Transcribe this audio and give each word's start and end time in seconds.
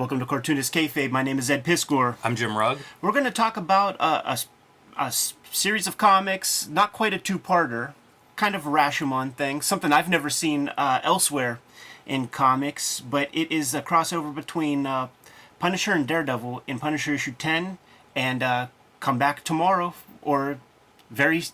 Welcome 0.00 0.18
to 0.20 0.24
Cartoonist 0.24 0.72
Kayfabe. 0.72 1.10
My 1.10 1.22
name 1.22 1.38
is 1.38 1.50
Ed 1.50 1.62
Piskor. 1.62 2.16
I'm 2.24 2.34
Jim 2.34 2.56
Rugg. 2.56 2.78
We're 3.02 3.12
going 3.12 3.26
to 3.26 3.30
talk 3.30 3.58
about 3.58 3.96
a 4.00 5.12
series 5.12 5.86
of 5.86 5.98
comics, 5.98 6.66
not 6.68 6.94
quite 6.94 7.12
a 7.12 7.18
two-parter, 7.18 7.92
kind 8.34 8.54
of 8.54 8.64
a 8.64 8.70
Rashomon 8.70 9.34
thing, 9.34 9.60
something 9.60 9.92
I've 9.92 10.08
never 10.08 10.30
seen 10.30 10.70
uh, 10.78 11.00
elsewhere 11.02 11.60
in 12.06 12.28
comics, 12.28 13.00
but 13.00 13.28
it 13.34 13.52
is 13.52 13.74
a 13.74 13.82
crossover 13.82 14.34
between 14.34 14.86
uh, 14.86 15.08
Punisher 15.58 15.92
and 15.92 16.08
Daredevil 16.08 16.62
in 16.66 16.78
Punisher 16.78 17.12
issue 17.12 17.32
10, 17.32 17.76
and 18.16 18.42
uh, 18.42 18.68
come 19.00 19.18
back 19.18 19.44
tomorrow 19.44 19.92
or 20.22 20.60
very 21.10 21.44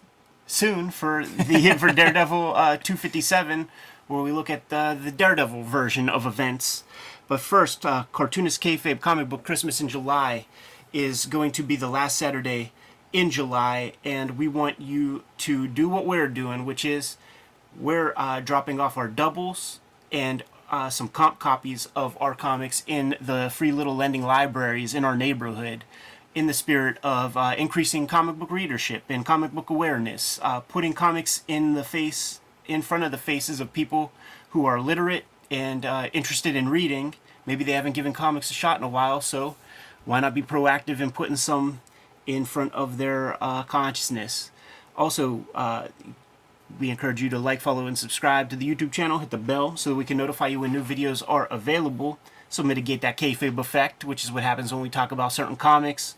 soon 0.47 0.93
for 0.93 1.27
the 1.27 1.77
for 1.81 1.91
Daredevil 1.93 2.55
uh, 2.55 2.77
257, 2.77 3.67
where 4.07 4.23
we 4.23 4.31
look 4.31 4.49
at 4.49 4.63
uh, 4.73 4.95
the 4.95 5.11
Daredevil 5.11 5.65
version 5.65 6.09
of 6.09 6.27
events. 6.27 6.85
But 7.29 7.41
first, 7.41 7.85
uh, 7.85 8.05
Cartoonist 8.13 8.63
Kayfabe 8.63 9.01
Comic 9.01 9.29
Book 9.29 9.43
Christmas 9.43 9.81
in 9.81 9.89
July 9.89 10.47
is 10.93 11.27
going 11.27 11.51
to 11.53 11.63
be 11.63 11.75
the 11.75 11.89
last 11.89 12.17
Saturday 12.17 12.73
in 13.13 13.31
July, 13.31 13.95
and 14.05 14.39
we 14.39 14.47
want 14.47 14.81
you 14.81 15.25
to 15.39 15.67
do 15.67 15.89
what 15.89 16.07
we're 16.07 16.29
doing, 16.29 16.65
which 16.65 16.85
is 16.85 17.17
we're 17.79 18.13
uh, 18.17 18.41
dropping 18.41 18.79
off 18.79 18.97
our 18.97 19.09
doubles 19.09 19.81
and 20.13 20.45
uh, 20.71 20.89
some 20.89 21.09
comp 21.09 21.39
copies 21.39 21.89
of 21.97 22.17
our 22.21 22.35
comics 22.35 22.85
in 22.87 23.17
the 23.21 23.51
free 23.53 23.73
little 23.73 23.97
lending 23.97 24.23
libraries 24.23 24.95
in 24.95 25.05
our 25.05 25.17
neighborhood 25.17 25.85
in 26.35 26.47
the 26.47 26.55
spirit 26.55 26.99
of 27.03 27.37
uh, 27.37 27.55
increasing 27.57 28.07
comic 28.07 28.37
book 28.37 28.51
readership 28.51 29.03
and 29.09 29.25
comic 29.25 29.53
book 29.53 29.71
awareness, 29.71 30.39
uh, 30.43 30.61
putting 30.61 30.93
comics 30.93 31.43
in 31.49 31.75
the 31.75 31.83
face, 31.83 32.41
in 32.67 32.83
front 32.83 33.03
of 33.03 33.11
the 33.11 33.19
faces 33.19 33.59
of 33.59 33.73
people 33.73 34.13
who 34.51 34.67
are 34.67 34.79
literate 34.79 35.25
and 35.51 35.85
uh, 35.85 36.09
interested 36.13 36.57
in 36.57 36.69
reading. 36.69 37.15
Maybe 37.45 37.65
they 37.65 37.73
haven't 37.73 37.93
given 37.93 38.13
comics 38.13 38.51
a 38.51 38.55
shot 38.55 38.79
in 38.79 38.85
a 38.85 38.89
while, 38.89 39.21
so 39.21 39.57
why 40.05 40.21
not 40.21 40.35
be 40.35 40.43
proactive 40.43 41.01
in 41.01 41.11
putting 41.11 41.37
some 41.37 41.81
in 42.27 42.45
front 42.45 42.73
of 42.73 42.99
their 42.99 43.37
uh, 43.43 43.63
consciousness? 43.63 44.51
Also, 44.97 45.47
uh, 45.55 45.89
we 46.81 46.91
encourage 46.91 47.23
you 47.23 47.31
to 47.31 47.39
like, 47.39 47.61
follow, 47.61 47.87
and 47.87 47.97
subscribe 47.99 48.51
to 48.51 48.57
the 48.57 48.67
YouTube 48.67 48.91
channel. 48.91 49.19
Hit 49.19 49.31
the 49.31 49.39
bell 49.39 49.77
so 49.77 49.91
that 49.91 49.97
we 49.97 50.05
can 50.05 50.17
notify 50.17 50.49
you 50.49 50.61
when 50.61 50.73
new 50.73 50.83
videos 50.83 51.23
are 51.29 51.47
available. 51.47 52.19
So 52.49 52.63
mitigate 52.63 53.01
that 53.01 53.17
kayfabe 53.17 53.59
effect, 53.59 54.05
which 54.05 54.25
is 54.25 54.33
what 54.33 54.43
happens 54.43 54.73
when 54.73 54.83
we 54.83 54.89
talk 54.89 55.13
about 55.13 55.33
certain 55.33 55.57
comics. 55.57 56.15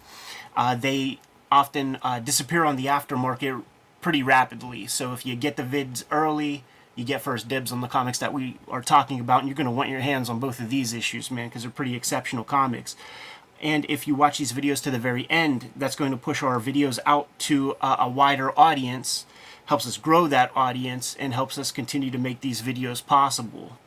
Uh, 0.57 0.75
they 0.75 1.21
often 1.51 1.99
uh, 2.03 2.21
disappear 2.21 2.65
on 2.65 2.77
the 2.77 2.87
aftermarket 2.87 3.63
pretty 4.01 4.23
rapidly. 4.23 4.87
So 4.87 5.13
if 5.13 5.25
you 5.25 5.35
get 5.37 5.57
the 5.57 5.63
vids 5.63 6.05
early, 6.11 6.65
you 6.99 7.05
get 7.05 7.23
first 7.23 7.47
dibs 7.47 7.71
on 7.71 7.81
the 7.81 7.87
comics 7.87 8.19
that 8.19 8.33
we 8.33 8.57
are 8.67 8.83
talking 8.83 9.21
about, 9.21 9.39
and 9.39 9.49
you're 9.49 9.55
going 9.55 9.67
to 9.67 9.71
want 9.71 9.89
your 9.89 10.01
hands 10.01 10.29
on 10.29 10.41
both 10.41 10.59
of 10.59 10.69
these 10.69 10.93
issues, 10.93 11.31
man, 11.31 11.49
because 11.49 11.63
they're 11.63 11.71
pretty 11.71 11.95
exceptional 11.95 12.43
comics. 12.43 12.97
And 13.63 13.87
if 13.89 14.09
you 14.09 14.17
watch 14.17 14.39
these 14.39 14.53
videos 14.53 14.83
to 14.83 14.91
the 14.91 14.99
very 14.99 15.25
end, 15.31 15.71
that's 15.77 15.95
going 15.95 16.11
to 16.11 16.17
push 16.17 16.43
our 16.43 16.59
videos 16.59 16.99
out 17.07 17.29
to 17.41 17.77
a 17.81 18.09
wider 18.09 18.57
audience, 18.59 19.27
helps 19.67 19.87
us 19.87 19.97
grow 19.97 20.27
that 20.27 20.51
audience, 20.57 21.17
and 21.21 21.33
helps 21.33 21.57
us 21.57 21.71
continue 21.71 22.11
to 22.11 22.19
make 22.19 22.41
these 22.41 22.63
videos 22.63 23.05
possible. 23.05 23.79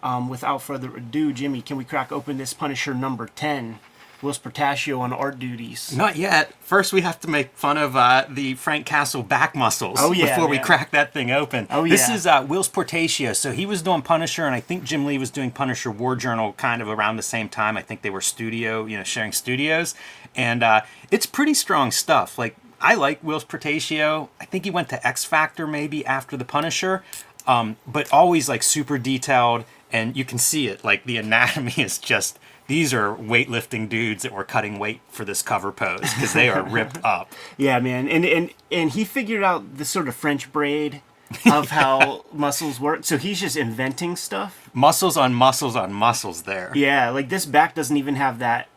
Um, 0.00 0.28
without 0.28 0.62
further 0.62 0.96
ado, 0.96 1.32
Jimmy, 1.32 1.62
can 1.62 1.76
we 1.76 1.84
crack 1.84 2.12
open 2.12 2.38
this 2.38 2.52
Punisher 2.52 2.94
number 2.94 3.28
10? 3.34 3.80
Whilce 4.22 4.38
Portacio 4.38 5.00
on 5.00 5.12
art 5.12 5.38
duties. 5.38 5.94
Not 5.96 6.16
yet. 6.16 6.52
First, 6.60 6.92
we 6.92 7.00
have 7.02 7.20
to 7.20 7.28
make 7.28 7.50
fun 7.54 7.76
of 7.76 7.96
uh, 7.96 8.24
the 8.28 8.54
Frank 8.54 8.86
Castle 8.86 9.22
back 9.22 9.54
muscles 9.54 9.98
Oh, 10.00 10.12
yeah, 10.12 10.34
before 10.34 10.48
we 10.48 10.58
crack 10.58 10.90
that 10.92 11.12
thing 11.12 11.30
open. 11.30 11.66
Oh, 11.70 11.86
This 11.86 12.08
yeah. 12.08 12.14
is 12.14 12.26
uh, 12.26 12.42
Whilce 12.44 12.68
Portacio. 12.70 13.34
So 13.34 13.52
he 13.52 13.66
was 13.66 13.82
doing 13.82 14.02
Punisher, 14.02 14.46
and 14.46 14.54
I 14.54 14.60
think 14.60 14.84
Jim 14.84 15.04
Lee 15.04 15.18
was 15.18 15.30
doing 15.30 15.50
Punisher 15.50 15.90
War 15.90 16.14
Journal 16.16 16.52
kind 16.54 16.80
of 16.80 16.88
around 16.88 17.16
the 17.16 17.22
same 17.22 17.48
time. 17.48 17.76
I 17.76 17.82
think 17.82 18.02
they 18.02 18.10
were 18.10 18.20
studio, 18.20 18.86
you 18.86 18.96
know, 18.96 19.04
sharing 19.04 19.32
studios. 19.32 19.94
And 20.34 20.62
uh, 20.62 20.82
it's 21.10 21.26
pretty 21.26 21.54
strong 21.54 21.90
stuff. 21.90 22.38
Like, 22.38 22.56
I 22.80 22.94
like 22.94 23.20
Whilce 23.22 23.44
Portacio. 23.44 24.28
I 24.40 24.44
think 24.44 24.64
he 24.64 24.70
went 24.70 24.88
to 24.90 25.06
X 25.06 25.24
Factor 25.24 25.66
maybe 25.66 26.04
after 26.06 26.36
the 26.36 26.44
Punisher, 26.44 27.02
um, 27.46 27.76
but 27.86 28.12
always 28.12 28.48
like 28.48 28.62
super 28.62 28.98
detailed, 28.98 29.64
and 29.92 30.16
you 30.16 30.24
can 30.24 30.38
see 30.38 30.68
it. 30.68 30.84
Like, 30.84 31.04
the 31.04 31.16
anatomy 31.16 31.74
is 31.76 31.98
just. 31.98 32.38
These 32.68 32.94
are 32.94 33.14
weightlifting 33.14 33.88
dudes 33.88 34.22
that 34.22 34.32
were 34.32 34.44
cutting 34.44 34.78
weight 34.78 35.00
for 35.08 35.24
this 35.24 35.42
cover 35.42 35.72
pose 35.72 36.00
because 36.00 36.32
they 36.32 36.48
are 36.48 36.62
ripped 36.62 36.98
up. 37.04 37.32
Yeah, 37.56 37.78
man, 37.80 38.08
and 38.08 38.24
and 38.24 38.50
and 38.70 38.90
he 38.90 39.04
figured 39.04 39.42
out 39.42 39.76
the 39.78 39.84
sort 39.84 40.08
of 40.08 40.14
French 40.14 40.52
braid 40.52 41.02
of 41.50 41.70
how 41.70 42.24
muscles 42.32 42.78
work. 42.80 43.04
So 43.04 43.18
he's 43.18 43.40
just 43.40 43.56
inventing 43.56 44.16
stuff. 44.16 44.70
Muscles 44.74 45.16
on 45.16 45.34
muscles 45.34 45.76
on 45.76 45.92
muscles 45.92 46.42
there. 46.42 46.72
Yeah, 46.74 47.10
like 47.10 47.28
this 47.28 47.46
back 47.46 47.74
doesn't 47.74 47.96
even 47.96 48.14
have 48.14 48.38
that 48.38 48.68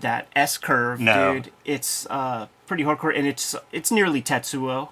that 0.00 0.28
S 0.34 0.56
curve, 0.58 1.00
No. 1.00 1.34
dude. 1.34 1.52
It's 1.64 2.06
uh 2.10 2.46
pretty 2.66 2.84
hardcore, 2.84 3.16
and 3.16 3.26
it's 3.26 3.54
it's 3.72 3.90
nearly 3.90 4.22
Tetsuo. 4.22 4.88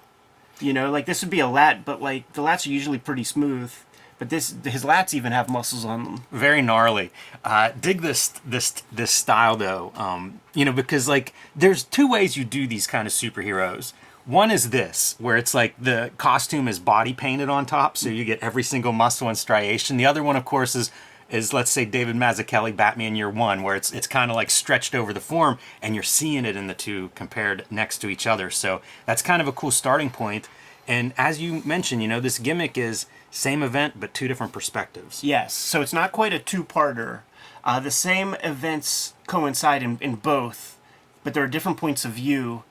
You 0.59 0.73
know, 0.73 0.89
like 0.91 1.05
this 1.05 1.21
would 1.21 1.29
be 1.29 1.39
a 1.39 1.47
lat, 1.47 1.85
but 1.85 2.01
like 2.01 2.31
the 2.33 2.41
lats 2.41 2.65
are 2.67 2.71
usually 2.71 2.97
pretty 2.97 3.23
smooth. 3.23 3.71
But 4.19 4.29
this 4.29 4.55
his 4.63 4.83
lats 4.83 5.13
even 5.13 5.31
have 5.31 5.47
muscles 5.49 5.85
on 5.85 6.03
them. 6.03 6.23
Very 6.31 6.61
gnarly. 6.61 7.11
Uh, 7.43 7.71
dig 7.79 8.01
this 8.01 8.29
this 8.45 8.71
this 8.91 9.11
style 9.11 9.55
though. 9.55 9.91
Um, 9.95 10.41
you 10.53 10.65
know 10.65 10.71
because 10.71 11.07
like 11.07 11.33
there's 11.55 11.83
two 11.83 12.09
ways 12.09 12.35
you 12.35 12.43
do 12.43 12.67
these 12.67 12.87
kind 12.87 13.07
of 13.07 13.13
superheroes. 13.13 13.93
One 14.25 14.51
is 14.51 14.71
this, 14.71 15.15
where 15.19 15.37
it's 15.37 15.53
like 15.53 15.73
the 15.79 16.11
costume 16.17 16.67
is 16.67 16.79
body 16.79 17.13
painted 17.13 17.47
on 17.47 17.65
top, 17.65 17.95
so 17.95 18.09
you 18.09 18.25
get 18.25 18.43
every 18.43 18.63
single 18.63 18.91
muscle 18.91 19.29
and 19.29 19.37
striation. 19.37 19.95
The 19.95 20.05
other 20.05 20.21
one, 20.21 20.35
of 20.35 20.43
course, 20.43 20.75
is 20.75 20.91
is 21.29 21.53
let's 21.53 21.71
say 21.71 21.85
David 21.85 22.15
Mazzucchelli 22.15 22.75
Batman 22.75 23.15
Year 23.15 23.29
One, 23.29 23.63
where 23.63 23.75
it's 23.75 23.91
it's 23.93 24.07
kind 24.07 24.29
of 24.29 24.35
like 24.35 24.49
stretched 24.49 24.93
over 24.95 25.13
the 25.13 25.21
form, 25.21 25.57
and 25.81 25.93
you're 25.93 26.03
seeing 26.03 26.43
it 26.43 26.57
in 26.57 26.67
the 26.67 26.73
two 26.73 27.11
compared 27.15 27.65
next 27.69 27.99
to 27.99 28.09
each 28.09 28.27
other. 28.27 28.49
So 28.49 28.81
that's 29.05 29.21
kind 29.21 29.41
of 29.41 29.47
a 29.47 29.53
cool 29.53 29.71
starting 29.71 30.09
point. 30.09 30.49
And 30.87 31.13
as 31.17 31.41
you 31.41 31.61
mentioned, 31.63 32.01
you 32.01 32.07
know, 32.07 32.19
this 32.19 32.39
gimmick 32.39 32.77
is 32.77 33.05
same 33.31 33.61
event 33.61 33.99
but 33.99 34.13
two 34.13 34.27
different 34.27 34.53
perspectives. 34.53 35.23
Yes, 35.23 35.53
so 35.53 35.81
it's 35.81 35.93
not 35.93 36.11
quite 36.11 36.33
a 36.33 36.39
two-parter. 36.39 37.21
Uh, 37.63 37.79
the 37.79 37.91
same 37.91 38.35
events 38.43 39.13
coincide 39.27 39.83
in, 39.83 39.97
in 39.99 40.15
both, 40.15 40.77
but 41.23 41.33
there 41.33 41.43
are 41.43 41.47
different 41.47 41.77
points 41.77 42.05
of 42.05 42.11
view, 42.11 42.63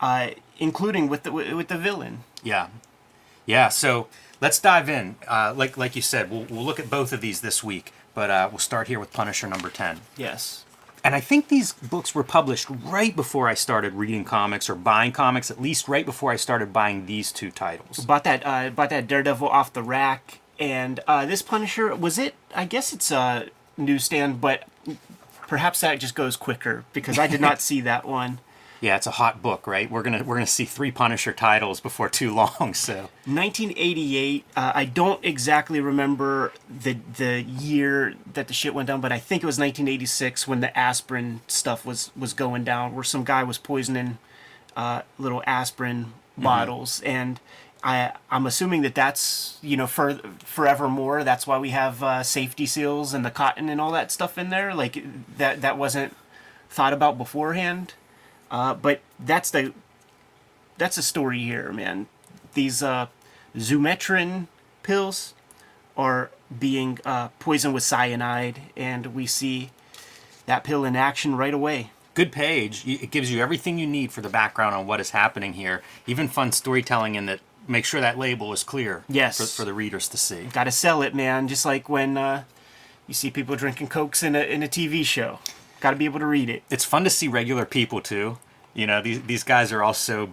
uh, 0.00 0.30
including 0.58 1.08
with 1.08 1.22
the 1.22 1.32
with 1.32 1.68
the 1.68 1.78
villain. 1.78 2.24
Yeah, 2.42 2.68
yeah. 3.46 3.70
So 3.70 4.08
let's 4.40 4.60
dive 4.60 4.88
in. 4.88 5.16
Uh, 5.26 5.54
like 5.56 5.78
like 5.78 5.96
you 5.96 6.02
said, 6.02 6.30
we'll 6.30 6.44
we'll 6.50 6.64
look 6.64 6.78
at 6.78 6.90
both 6.90 7.12
of 7.12 7.20
these 7.22 7.40
this 7.40 7.64
week, 7.64 7.92
but 8.12 8.30
uh, 8.30 8.48
we'll 8.50 8.58
start 8.58 8.88
here 8.88 9.00
with 9.00 9.12
Punisher 9.12 9.46
number 9.46 9.70
ten. 9.70 10.00
Yes. 10.16 10.64
And 11.04 11.14
I 11.14 11.20
think 11.20 11.48
these 11.48 11.74
books 11.74 12.14
were 12.14 12.24
published 12.24 12.66
right 12.70 13.14
before 13.14 13.46
I 13.46 13.52
started 13.52 13.92
reading 13.92 14.24
comics 14.24 14.70
or 14.70 14.74
buying 14.74 15.12
comics. 15.12 15.50
At 15.50 15.60
least 15.60 15.86
right 15.86 16.06
before 16.06 16.32
I 16.32 16.36
started 16.36 16.72
buying 16.72 17.04
these 17.04 17.30
two 17.30 17.50
titles. 17.50 18.06
bought 18.06 18.24
that 18.24 18.42
uh, 18.44 18.70
bought 18.70 18.88
that 18.88 19.06
Daredevil 19.06 19.46
off 19.46 19.70
the 19.74 19.82
rack, 19.82 20.40
and 20.58 21.00
uh, 21.06 21.26
this 21.26 21.42
Punisher 21.42 21.94
was 21.94 22.18
it? 22.18 22.34
I 22.54 22.64
guess 22.64 22.94
it's 22.94 23.10
a 23.10 23.48
newsstand, 23.76 24.40
but 24.40 24.64
perhaps 25.46 25.80
that 25.80 26.00
just 26.00 26.14
goes 26.14 26.36
quicker 26.36 26.84
because 26.94 27.18
I 27.18 27.26
did 27.26 27.40
not 27.40 27.60
see 27.60 27.82
that 27.82 28.06
one. 28.06 28.40
Yeah, 28.84 28.96
it's 28.96 29.06
a 29.06 29.12
hot 29.12 29.40
book, 29.40 29.66
right? 29.66 29.90
We're 29.90 30.02
gonna 30.02 30.22
we're 30.22 30.34
gonna 30.34 30.46
see 30.46 30.66
three 30.66 30.90
Punisher 30.90 31.32
titles 31.32 31.80
before 31.80 32.10
too 32.10 32.34
long. 32.34 32.74
So 32.74 33.08
1988. 33.24 34.44
Uh, 34.54 34.72
I 34.74 34.84
don't 34.84 35.24
exactly 35.24 35.80
remember 35.80 36.52
the 36.68 36.98
the 37.16 37.40
year 37.40 38.12
that 38.34 38.46
the 38.46 38.52
shit 38.52 38.74
went 38.74 38.88
down, 38.88 39.00
but 39.00 39.10
I 39.10 39.18
think 39.18 39.42
it 39.42 39.46
was 39.46 39.58
1986 39.58 40.46
when 40.46 40.60
the 40.60 40.78
aspirin 40.78 41.40
stuff 41.46 41.86
was 41.86 42.10
was 42.14 42.34
going 42.34 42.62
down, 42.62 42.94
where 42.94 43.04
some 43.04 43.24
guy 43.24 43.42
was 43.42 43.56
poisoning 43.56 44.18
uh, 44.76 45.00
little 45.18 45.42
aspirin 45.46 46.12
bottles, 46.36 47.00
and 47.06 47.40
I 47.82 48.12
I'm 48.30 48.44
assuming 48.44 48.82
that 48.82 48.94
that's 48.94 49.58
you 49.62 49.78
know 49.78 49.86
for 49.86 50.16
forevermore. 50.44 51.24
That's 51.24 51.46
why 51.46 51.56
we 51.56 51.70
have 51.70 52.02
uh, 52.02 52.22
safety 52.22 52.66
seals 52.66 53.14
and 53.14 53.24
the 53.24 53.30
cotton 53.30 53.70
and 53.70 53.80
all 53.80 53.92
that 53.92 54.12
stuff 54.12 54.36
in 54.36 54.50
there. 54.50 54.74
Like 54.74 55.02
that 55.38 55.62
that 55.62 55.78
wasn't 55.78 56.14
thought 56.68 56.92
about 56.92 57.16
beforehand. 57.16 57.94
Uh, 58.54 58.72
but 58.72 59.00
that's 59.18 59.50
the 59.50 59.74
that's 60.78 60.94
the 60.94 61.02
story 61.02 61.40
here, 61.40 61.72
man. 61.72 62.06
These 62.52 62.84
uh, 62.84 63.08
Zumetrin 63.56 64.46
pills 64.84 65.34
are 65.96 66.30
being 66.56 67.00
uh, 67.04 67.28
poisoned 67.40 67.74
with 67.74 67.82
cyanide, 67.82 68.60
and 68.76 69.06
we 69.06 69.26
see 69.26 69.70
that 70.46 70.62
pill 70.62 70.84
in 70.84 70.94
action 70.94 71.34
right 71.36 71.52
away. 71.52 71.90
good 72.14 72.30
page. 72.30 72.86
It 72.86 73.10
gives 73.10 73.32
you 73.32 73.42
everything 73.42 73.76
you 73.76 73.88
need 73.88 74.12
for 74.12 74.20
the 74.20 74.28
background 74.28 74.76
on 74.76 74.86
what 74.86 75.00
is 75.00 75.10
happening 75.10 75.54
here. 75.54 75.82
Even 76.06 76.28
fun 76.28 76.52
storytelling 76.52 77.16
in 77.16 77.26
that. 77.26 77.40
Make 77.66 77.84
sure 77.84 78.00
that 78.00 78.18
label 78.18 78.52
is 78.52 78.62
clear. 78.62 79.02
Yes. 79.08 79.38
For, 79.38 79.62
for 79.62 79.64
the 79.64 79.74
readers 79.74 80.06
to 80.10 80.16
see. 80.16 80.44
Got 80.44 80.64
to 80.64 80.70
sell 80.70 81.02
it, 81.02 81.12
man. 81.12 81.48
Just 81.48 81.64
like 81.64 81.88
when 81.88 82.16
uh, 82.16 82.44
you 83.08 83.14
see 83.14 83.30
people 83.30 83.56
drinking 83.56 83.88
cokes 83.88 84.22
in 84.22 84.36
a 84.36 84.42
in 84.42 84.62
a 84.62 84.68
TV 84.68 85.04
show. 85.04 85.40
Got 85.80 85.90
to 85.90 85.96
be 85.96 86.04
able 86.04 86.20
to 86.20 86.26
read 86.26 86.48
it. 86.48 86.62
it's 86.70 86.84
fun 86.84 87.02
to 87.02 87.10
see 87.10 87.26
regular 87.26 87.64
people 87.66 88.00
too. 88.00 88.38
You 88.74 88.86
know, 88.86 89.00
these 89.00 89.22
these 89.22 89.44
guys 89.44 89.72
are 89.72 89.82
also 89.82 90.30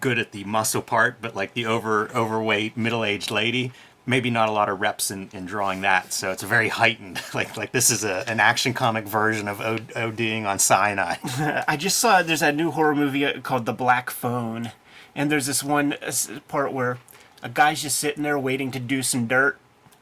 good 0.00 0.18
at 0.18 0.32
the 0.32 0.44
muscle 0.44 0.82
part, 0.82 1.20
but 1.20 1.34
like 1.34 1.54
the 1.54 1.66
over 1.66 2.10
overweight 2.14 2.76
middle 2.76 3.04
aged 3.04 3.30
lady, 3.30 3.72
maybe 4.06 4.30
not 4.30 4.48
a 4.48 4.52
lot 4.52 4.68
of 4.68 4.80
reps 4.80 5.10
in, 5.10 5.28
in 5.32 5.46
drawing 5.46 5.80
that, 5.82 6.12
so 6.12 6.30
it's 6.30 6.42
very 6.42 6.68
heightened. 6.68 7.20
like 7.34 7.56
like 7.56 7.72
this 7.72 7.90
is 7.90 8.04
a, 8.04 8.28
an 8.28 8.40
action 8.40 8.74
comic 8.74 9.06
version 9.06 9.48
of 9.48 9.60
O- 9.60 9.78
ODing 9.78 10.46
on 10.46 10.58
cyanide. 10.58 11.18
I 11.68 11.76
just 11.76 11.98
saw 11.98 12.22
there's 12.22 12.42
a 12.42 12.52
new 12.52 12.70
horror 12.70 12.94
movie 12.94 13.24
uh, 13.24 13.40
called 13.40 13.66
The 13.66 13.72
Black 13.72 14.10
Phone, 14.10 14.72
and 15.14 15.30
there's 15.30 15.46
this 15.46 15.62
one 15.64 15.94
uh, 15.94 16.12
part 16.48 16.72
where 16.72 16.98
a 17.42 17.48
guy's 17.48 17.82
just 17.82 17.98
sitting 17.98 18.22
there 18.22 18.38
waiting 18.38 18.70
to 18.70 18.80
do 18.80 19.02
some 19.02 19.26
dirt, 19.26 19.58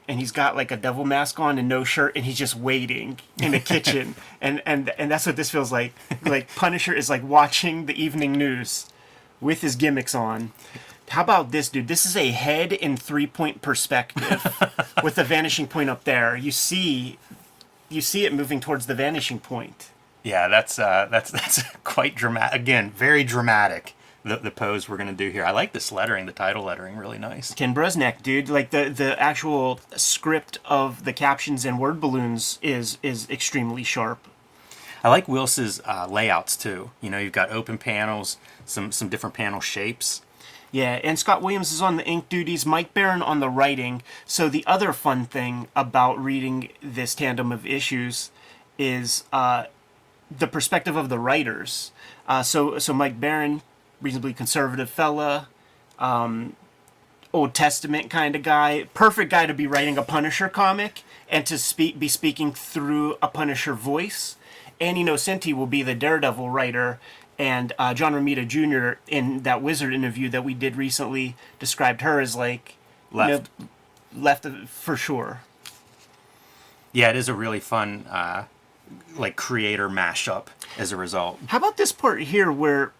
and 0.07 0.19
he's 0.19 0.31
got 0.31 0.55
like 0.55 0.71
a 0.71 0.77
devil 0.77 1.05
mask 1.05 1.39
on 1.39 1.57
and 1.57 1.67
no 1.67 1.83
shirt, 1.83 2.13
and 2.15 2.25
he's 2.25 2.37
just 2.37 2.55
waiting 2.55 3.19
in 3.41 3.51
the 3.51 3.59
kitchen, 3.59 4.15
and 4.41 4.61
and 4.65 4.89
and 4.97 5.11
that's 5.11 5.25
what 5.25 5.35
this 5.35 5.49
feels 5.49 5.71
like. 5.71 5.93
Like 6.23 6.53
Punisher 6.55 6.93
is 6.93 7.09
like 7.09 7.23
watching 7.23 7.85
the 7.85 8.01
evening 8.01 8.33
news 8.33 8.87
with 9.39 9.61
his 9.61 9.75
gimmicks 9.75 10.15
on. 10.15 10.51
How 11.09 11.21
about 11.21 11.51
this, 11.51 11.69
dude? 11.69 11.87
This 11.87 12.05
is 12.05 12.17
a 12.17 12.31
head 12.31 12.73
in 12.73 12.97
three 12.97 13.27
point 13.27 13.61
perspective 13.61 14.41
with 15.03 15.15
the 15.15 15.23
vanishing 15.23 15.67
point 15.67 15.89
up 15.89 16.05
there. 16.05 16.35
You 16.35 16.51
see, 16.51 17.19
you 17.89 18.01
see 18.01 18.25
it 18.25 18.33
moving 18.33 18.59
towards 18.59 18.87
the 18.87 18.95
vanishing 18.95 19.39
point. 19.39 19.91
Yeah, 20.23 20.47
that's 20.47 20.79
uh, 20.79 21.07
that's 21.11 21.31
that's 21.31 21.61
quite 21.83 22.15
dramatic. 22.15 22.59
Again, 22.59 22.91
very 22.91 23.23
dramatic. 23.23 23.93
The, 24.23 24.37
the 24.37 24.51
pose 24.51 24.87
we're 24.87 24.97
gonna 24.97 25.11
do 25.13 25.29
here. 25.29 25.43
I 25.43 25.51
like 25.51 25.73
this 25.73 25.91
lettering, 25.91 26.25
the 26.25 26.31
title 26.31 26.63
lettering, 26.63 26.95
really 26.95 27.19
nice. 27.19 27.53
Ken 27.53 27.75
Bruzenak, 27.75 28.21
dude. 28.23 28.49
Like 28.49 28.69
the 28.69 28.89
the 28.89 29.19
actual 29.21 29.81
script 29.95 30.59
of 30.65 31.03
the 31.03 31.11
captions 31.13 31.65
and 31.65 31.77
word 31.79 31.99
balloons 31.99 32.57
is 32.61 32.97
is 33.03 33.29
extremely 33.29 33.83
sharp. 33.83 34.27
I 35.03 35.09
like 35.09 35.27
Whilce's 35.27 35.81
uh, 35.85 36.07
layouts 36.09 36.55
too. 36.55 36.91
You 37.01 37.09
know, 37.09 37.17
you've 37.17 37.33
got 37.33 37.51
open 37.51 37.77
panels, 37.77 38.37
some 38.65 38.93
some 38.93 39.09
different 39.09 39.35
panel 39.35 39.59
shapes. 39.59 40.21
Yeah, 40.71 40.99
and 41.03 41.19
Scott 41.19 41.43
Williams 41.43 41.71
is 41.71 41.81
on 41.83 41.97
the 41.97 42.05
ink 42.05 42.29
duties, 42.29 42.65
Mike 42.65 42.95
Baron 42.95 43.21
on 43.21 43.39
the 43.39 43.49
writing. 43.49 44.01
So 44.25 44.49
the 44.49 44.65
other 44.65 44.91
fun 44.91 45.25
thing 45.25 45.67
about 45.75 46.17
reading 46.17 46.69
this 46.81 47.13
tandem 47.13 47.51
of 47.51 47.63
issues 47.65 48.31
is 48.79 49.23
uh, 49.31 49.65
the 50.35 50.47
perspective 50.47 50.95
of 50.95 51.09
the 51.09 51.19
writers. 51.19 51.91
Uh, 52.27 52.41
so 52.41 52.79
so 52.79 52.93
Mike 52.93 53.19
Baron, 53.19 53.61
reasonably 54.03 54.33
conservative 54.33 54.89
fella, 54.89 55.47
um, 55.97 56.55
Old 57.31 57.55
Testament 57.55 58.11
kind 58.11 58.35
of 58.35 58.43
guy, 58.43 58.87
perfect 58.93 59.31
guy 59.31 59.47
to 59.47 59.53
be 59.53 59.65
writing 59.65 59.97
a 59.97 60.03
Punisher 60.03 60.49
comic 60.49 61.01
and 61.29 61.45
to 61.47 61.57
speak 61.57 61.97
be 61.97 62.07
speaking 62.07 62.51
through 62.53 63.15
a 63.23 63.27
Punisher 63.27 63.73
voice. 63.73 64.35
Annie 64.79 65.03
Nocenti 65.03 65.53
will 65.53 65.65
be 65.65 65.81
the 65.81 65.95
Daredevil 65.95 66.49
writer, 66.49 66.99
and 67.39 67.73
uh, 67.79 67.93
John 67.93 68.13
Romita 68.13 68.47
Jr. 68.47 68.99
in 69.07 69.43
that 69.43 69.61
Wizard 69.61 69.93
interview 69.93 70.29
that 70.29 70.43
we 70.43 70.53
did 70.53 70.75
recently 70.75 71.35
described 71.57 72.01
her 72.01 72.19
as 72.19 72.35
like 72.35 72.75
you 73.11 73.17
know, 73.17 73.27
Left. 74.15 74.45
left 74.45 74.67
for 74.67 74.95
sure. 74.95 75.41
Yeah, 76.91 77.09
it 77.09 77.15
is 77.15 77.29
a 77.29 77.33
really 77.33 77.59
fun 77.59 78.05
uh, 78.09 78.45
like 79.15 79.35
creator 79.35 79.89
mashup 79.89 80.47
as 80.77 80.91
a 80.91 80.97
result. 80.97 81.39
How 81.47 81.57
about 81.57 81.77
this 81.77 81.91
part 81.91 82.21
here 82.21 82.51
where 82.51 82.91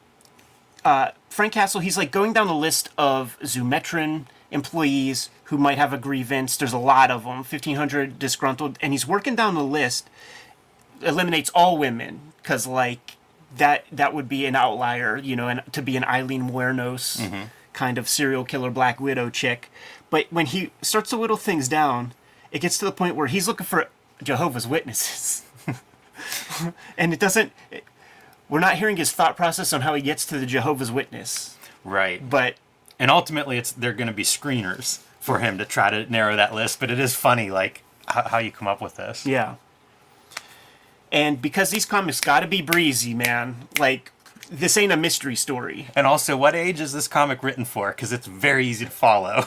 uh, 0.85 1.12
Frank 1.30 1.53
Castle, 1.53 1.81
he's 1.81 1.97
like 1.97 2.12
going 2.12 2.33
down 2.33 2.47
the 2.47 2.53
list 2.53 2.89
of 2.97 3.38
Zumetron 3.41 4.25
employees 4.51 5.30
who 5.45 5.57
might 5.57 5.77
have 5.77 5.94
a 5.94 5.97
grievance. 5.97 6.56
There's 6.57 6.74
a 6.74 6.77
lot 6.77 7.12
of 7.12 7.24
them, 7.24 7.38
1,500 7.38 8.19
disgruntled, 8.19 8.77
and 8.81 8.94
he's 8.94 9.07
working 9.07 9.35
down 9.35 9.56
the 9.56 9.63
list, 9.63 10.09
eliminates 11.01 11.50
all 11.56 11.77
women, 11.77 12.33
because 12.38 12.68
like 12.68 13.18
that 13.57 13.85
that 13.91 14.13
would 14.13 14.30
be 14.30 14.45
an 14.45 14.56
outlier, 14.56 15.18
you 15.18 15.35
know, 15.35 15.47
and 15.47 15.62
to 15.71 15.81
be 15.81 15.97
an 15.97 16.03
Aileen 16.03 16.50
Wuornos 16.50 17.19
kind 17.74 17.97
of 17.97 18.07
serial 18.07 18.45
killer 18.45 18.69
Black 18.69 19.00
Widow 19.00 19.30
chick. 19.30 19.71
But 20.09 20.27
when 20.30 20.45
he 20.45 20.71
starts 20.81 21.09
to 21.09 21.18
whittle 21.18 21.38
things 21.38 21.68
down, 21.68 22.13
it 22.51 22.59
gets 22.59 22.77
to 22.77 22.85
the 22.85 22.91
point 22.91 23.15
where 23.15 23.27
he's 23.27 23.47
looking 23.47 23.65
for 23.65 23.89
Jehovah's 24.21 24.68
Witnesses. 24.68 25.44
and 26.97 27.13
it 27.13 27.19
doesn't 27.19 27.51
we're 28.54 28.60
not 28.60 28.78
hearing 28.78 28.98
his 28.98 29.12
thought 29.12 29.36
process 29.36 29.74
on 29.74 29.82
how 29.82 29.96
he 29.96 30.02
gets 30.04 30.28
to 30.28 30.38
the 30.38 30.46
Jehovah's 30.46 30.92
Witness, 30.92 31.58
Right. 31.84 32.30
but 32.30 32.54
and 33.00 33.10
ultimately 33.10 33.58
it's 33.58 33.72
they're 33.72 33.94
going 33.94 34.08
to 34.08 34.14
be 34.14 34.22
screeners 34.24 35.00
for 35.20 35.40
him 35.40 35.58
to 35.58 35.66
try 35.66 35.90
to 35.90 36.06
narrow 36.12 36.36
that 36.36 36.54
list 36.54 36.80
but 36.80 36.92
it 36.92 37.00
is 37.00 37.16
funny 37.16 37.50
like 37.50 37.82
how, 38.10 38.22
how 38.28 38.38
you 38.38 38.52
come 38.52 38.68
up 38.68 38.80
with 38.80 38.96
this 38.98 39.26
yeah. 39.26 39.56
And 41.12 41.42
because 41.42 41.72
these 41.72 41.86
comics 41.86 42.20
got 42.22 42.42
to 42.42 42.48
be 42.48 42.62
breezy, 42.62 43.14
man. 43.14 43.68
Like 43.80 44.12
this 44.52 44.78
ain't 44.78 44.92
a 44.92 44.98
mystery 44.98 45.36
story. 45.36 45.88
and 45.96 46.06
also 46.06 46.38
what 46.38 46.54
age 46.54 46.80
is 46.80 46.94
this 46.94 47.08
comic 47.08 47.42
written 47.42 47.66
for 47.66 47.90
because 47.90 48.12
it's 48.14 48.28
very 48.28 48.68
easy 48.68 48.86
to 48.86 48.92
follow 48.92 49.38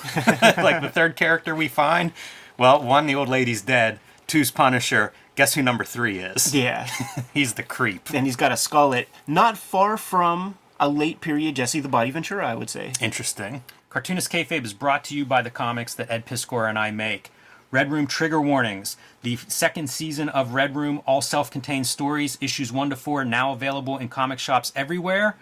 like 0.58 0.81
the 0.82 0.91
third 0.93 1.14
character 1.14 1.55
we 1.55 1.69
find 1.69 2.12
well 2.58 2.82
one 2.82 3.06
the 3.06 3.14
old 3.14 3.29
lady's 3.29 3.62
dead 3.62 4.00
two's 4.26 4.50
punisher 4.50 5.12
guess 5.36 5.54
who 5.54 5.62
number 5.62 5.84
three 5.84 6.18
is 6.18 6.54
Yeah. 6.54 6.88
he's 7.34 7.54
the 7.54 7.62
creep 7.62 8.10
and 8.12 8.26
he's 8.26 8.36
got 8.36 8.52
a 8.52 8.56
skullet 8.56 9.06
not 9.26 9.56
far 9.56 9.96
from 9.96 10.58
a 10.80 10.88
late 10.88 11.20
period 11.20 11.56
Jesse 11.56 11.80
the 11.80 11.88
Body 11.88 12.10
Ventura, 12.10 12.46
I 12.46 12.54
would 12.54 12.70
say. 12.70 12.92
Interesting. 13.00 13.62
Cartoonist 13.90 14.30
Kayfabe 14.30 14.64
is 14.64 14.74
brought 14.74 15.04
to 15.04 15.16
you 15.16 15.24
by 15.24 15.40
the 15.40 15.50
comics 15.50 15.94
that 15.94 16.10
Ed 16.10 16.26
Piskor 16.26 16.68
and 16.68 16.78
I 16.78 16.90
make. 16.90 17.30
Red 17.70 17.90
Room 17.90 18.06
Trigger 18.06 18.40
Warnings, 18.40 18.96
the 19.22 19.36
second 19.48 19.90
season 19.90 20.28
of 20.28 20.54
Red 20.54 20.76
Room, 20.76 21.02
all 21.06 21.20
self 21.20 21.50
contained 21.50 21.86
stories, 21.86 22.38
issues 22.40 22.72
1 22.72 22.90
to 22.90 22.96
4, 22.96 23.24
now 23.24 23.52
available 23.52 23.98
in 23.98 24.08
comic 24.08 24.38
shops 24.38 24.72
everywhere. 24.76 25.36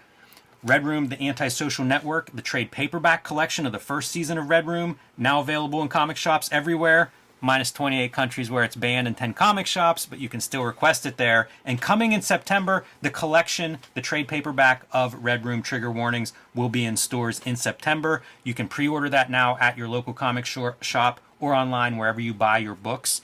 Red 0.62 0.85
Room, 0.87 1.08
the 1.08 1.20
Antisocial 1.20 1.85
Network, 1.85 2.31
the 2.32 2.41
trade 2.41 2.70
paperback 2.70 3.25
collection 3.25 3.67
of 3.67 3.73
the 3.73 3.79
first 3.79 4.11
season 4.11 4.38
of 4.38 4.49
Red 4.49 4.67
Room, 4.67 4.99
now 5.19 5.41
available 5.41 5.82
in 5.82 5.88
comic 5.88 6.17
shops 6.17 6.49
everywhere. 6.50 7.11
Minus 7.44 7.70
28 7.73 8.11
countries 8.11 8.50
where 8.50 8.64
it's 8.64 8.75
banned 8.75 9.06
and 9.06 9.14
10 9.14 9.35
comic 9.35 9.67
shops, 9.67 10.06
but 10.06 10.19
you 10.19 10.31
can 10.31 10.41
still 10.41 10.64
request 10.64 11.05
it 11.05 11.19
there. 11.19 11.46
And 11.62 11.79
coming 11.79 12.12
in 12.12 12.23
September, 12.23 12.87
the 13.02 13.11
collection, 13.11 13.81
the 13.93 14.00
trade 14.00 14.29
paperback 14.29 14.87
of 14.93 15.23
Red 15.23 15.44
Room 15.44 15.61
Trigger 15.61 15.91
Warnings, 15.91 16.32
will 16.55 16.70
be 16.70 16.87
in 16.87 16.96
stores 16.96 17.43
in 17.44 17.56
September. 17.56 18.23
You 18.44 18.55
can 18.55 18.67
pre 18.67 18.88
order 18.88 19.11
that 19.11 19.31
now 19.31 19.58
at 19.58 19.76
your 19.76 19.88
local 19.88 20.14
comic 20.14 20.46
shop 20.46 21.20
or 21.38 21.55
online 21.55 21.99
wherever 21.99 22.19
you 22.19 22.32
buy 22.32 22.56
your 22.56 22.75
books. 22.75 23.20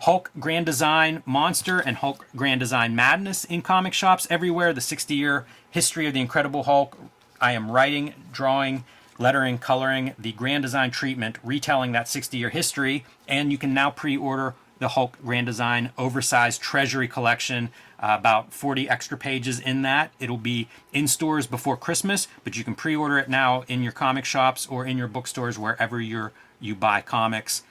Hulk 0.00 0.30
Grand 0.38 0.66
Design 0.66 1.22
Monster 1.24 1.78
and 1.78 1.96
Hulk 1.96 2.26
Grand 2.36 2.60
Design 2.60 2.94
Madness 2.94 3.46
in 3.46 3.62
comic 3.62 3.94
shops 3.94 4.26
everywhere. 4.28 4.74
The 4.74 4.82
60 4.82 5.14
year 5.14 5.46
history 5.70 6.06
of 6.06 6.12
the 6.12 6.20
Incredible 6.20 6.64
Hulk. 6.64 6.98
I 7.40 7.52
am 7.52 7.70
writing, 7.70 8.12
drawing, 8.30 8.84
lettering, 9.18 9.58
coloring 9.58 10.14
the 10.18 10.32
Grand 10.32 10.62
Design 10.62 10.90
treatment, 10.90 11.38
retelling 11.42 11.92
that 11.92 12.08
60 12.08 12.36
year 12.38 12.50
history. 12.50 13.04
And 13.26 13.52
you 13.52 13.58
can 13.58 13.74
now 13.74 13.90
pre 13.90 14.16
order 14.16 14.54
the 14.78 14.88
Hulk 14.88 15.18
Grand 15.22 15.46
Design 15.46 15.90
Oversized 15.98 16.60
Treasury 16.60 17.08
Collection. 17.08 17.70
Uh, 18.00 18.14
about 18.16 18.52
40 18.52 18.88
extra 18.88 19.18
pages 19.18 19.58
in 19.58 19.82
that. 19.82 20.12
It'll 20.20 20.36
be 20.36 20.68
in 20.92 21.08
stores 21.08 21.48
before 21.48 21.76
Christmas, 21.76 22.28
but 22.44 22.56
you 22.56 22.62
can 22.62 22.76
pre 22.76 22.94
order 22.94 23.18
it 23.18 23.28
now 23.28 23.64
in 23.66 23.82
your 23.82 23.92
comic 23.92 24.24
shops 24.24 24.68
or 24.68 24.86
in 24.86 24.96
your 24.96 25.08
bookstores 25.08 25.58
wherever 25.58 26.00
you're, 26.00 26.32
you 26.60 26.76
buy 26.76 27.00
comics. 27.00 27.64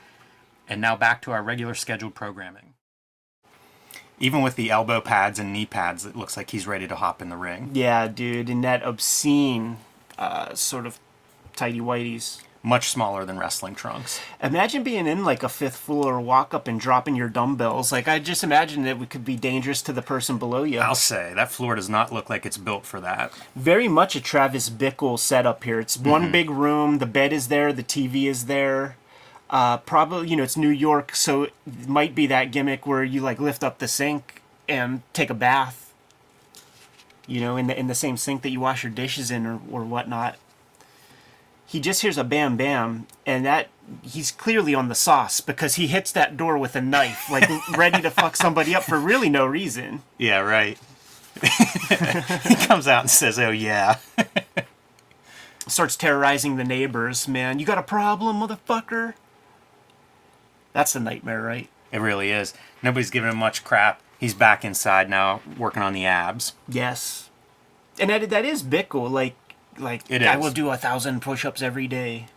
And 0.67 0.81
now 0.81 0.97
back 0.97 1.21
to 1.21 1.31
our 1.31 1.41
regular 1.41 1.73
scheduled 1.73 2.13
programming. 2.13 2.73
Even 4.19 4.41
with 4.41 4.57
the 4.57 4.69
elbow 4.69 4.99
pads 4.99 5.39
and 5.39 5.53
knee 5.53 5.65
pads, 5.65 6.05
it 6.05 6.15
looks 6.15 6.35
like 6.35 6.49
he's 6.49 6.67
ready 6.67 6.87
to 6.87 6.95
hop 6.95 7.21
in 7.21 7.29
the 7.29 7.37
ring. 7.37 7.69
Yeah, 7.73 8.07
dude, 8.07 8.49
in 8.49 8.61
that 8.61 8.83
obscene 8.83 9.77
uh, 10.17 10.55
sort 10.55 10.85
of 10.85 10.99
tidy 11.57 11.79
whities. 11.79 12.41
Much 12.63 12.89
smaller 12.89 13.23
than 13.23 13.37
wrestling 13.37 13.75
trunks. 13.75 14.19
Imagine 14.41 14.83
being 14.83 15.07
in 15.07 15.23
like 15.23 15.43
a 15.43 15.49
fifth 15.49 15.77
floor 15.77 16.19
walk 16.19 16.53
up 16.53 16.67
and 16.67 16.79
dropping 16.79 17.15
your 17.15 17.29
dumbbells. 17.29 17.91
Like 17.91 18.07
I 18.07 18.19
just 18.19 18.43
imagine 18.43 18.83
that 18.83 19.01
it 19.01 19.09
could 19.09 19.23
be 19.23 19.37
dangerous 19.37 19.81
to 19.83 19.93
the 19.93 20.01
person 20.01 20.37
below 20.37 20.63
you. 20.63 20.79
I'll 20.79 20.95
say 20.95 21.33
that 21.35 21.51
floor 21.51 21.75
does 21.75 21.89
not 21.89 22.11
look 22.11 22.29
like 22.29 22.45
it's 22.45 22.57
built 22.57 22.85
for 22.85 22.99
that. 23.01 23.31
Very 23.55 23.87
much 23.87 24.15
a 24.15 24.21
Travis 24.21 24.69
Bickle 24.69 25.17
setup 25.17 25.63
here. 25.63 25.79
It's 25.79 25.97
one 25.97 26.31
big 26.31 26.49
room. 26.49 26.97
The 26.97 27.05
bed 27.05 27.31
is 27.31 27.47
there. 27.47 27.71
The 27.71 27.83
TV 27.83 28.25
is 28.25 28.45
there. 28.47 28.97
Uh, 29.49 29.77
probably 29.77 30.27
you 30.27 30.35
know 30.35 30.43
it's 30.43 30.57
New 30.57 30.67
York, 30.69 31.15
so 31.15 31.43
it 31.43 31.53
might 31.87 32.13
be 32.13 32.27
that 32.27 32.51
gimmick 32.51 32.85
where 32.85 33.03
you 33.03 33.21
like 33.21 33.39
lift 33.39 33.63
up 33.63 33.77
the 33.79 33.87
sink 33.87 34.41
and 34.67 35.03
take 35.13 35.29
a 35.29 35.33
bath. 35.33 35.93
You 37.27 37.39
know, 37.39 37.55
in 37.55 37.67
the 37.67 37.79
in 37.79 37.87
the 37.87 37.95
same 37.95 38.17
sink 38.17 38.41
that 38.41 38.49
you 38.49 38.59
wash 38.59 38.83
your 38.83 38.91
dishes 38.91 39.31
in 39.31 39.45
or 39.45 39.61
or 39.71 39.85
whatnot. 39.85 40.35
He 41.67 41.79
just 41.81 42.01
hears 42.01 42.17
a 42.17 42.23
bam 42.23 42.57
bam, 42.57 43.07
and 43.25 43.45
that 43.45 43.67
he's 44.01 44.31
clearly 44.31 44.73
on 44.73 44.87
the 44.87 44.95
sauce 44.95 45.41
because 45.41 45.75
he 45.75 45.87
hits 45.87 46.11
that 46.13 46.37
door 46.37 46.57
with 46.57 46.75
a 46.75 46.81
knife, 46.81 47.29
like 47.29 47.49
ready 47.77 48.01
to 48.01 48.09
fuck 48.09 48.35
somebody 48.35 48.73
up 48.73 48.83
for 48.83 48.99
really 48.99 49.29
no 49.29 49.45
reason. 49.45 50.01
Yeah, 50.17 50.39
right. 50.39 50.79
he 51.43 52.55
comes 52.55 52.87
out 52.87 53.01
and 53.01 53.09
says, 53.09 53.37
"Oh 53.37 53.51
yeah." 53.51 53.97
starts 55.67 55.95
terrorizing 55.95 56.55
the 56.55 56.63
neighbors. 56.63 57.27
Man, 57.27 57.59
you 57.59 57.65
got 57.65 57.77
a 57.77 57.83
problem, 57.83 58.37
motherfucker? 58.39 59.13
That's 60.73 60.95
a 60.95 60.99
nightmare, 60.99 61.41
right? 61.41 61.69
It 61.91 61.99
really 61.99 62.31
is. 62.31 62.53
Nobody's 62.81 63.09
giving 63.09 63.29
him 63.29 63.37
much 63.37 63.63
crap. 63.63 64.01
He's 64.19 64.33
back 64.33 64.65
inside 64.65 65.09
now, 65.09 65.41
working 65.57 65.83
on 65.83 65.93
the 65.93 66.05
abs. 66.05 66.53
Yes. 66.67 67.29
And 67.99 68.09
that 68.09 68.29
that 68.29 68.45
is 68.45 68.63
Bickle. 68.63 69.09
Like 69.09 69.35
like 69.79 70.03
It 70.09 70.21
I 70.23 70.35
is. 70.37 70.43
will 70.43 70.51
do 70.51 70.69
a 70.69 70.77
thousand 70.77 71.21
push-ups 71.21 71.61
every 71.61 71.87
day. 71.87 72.27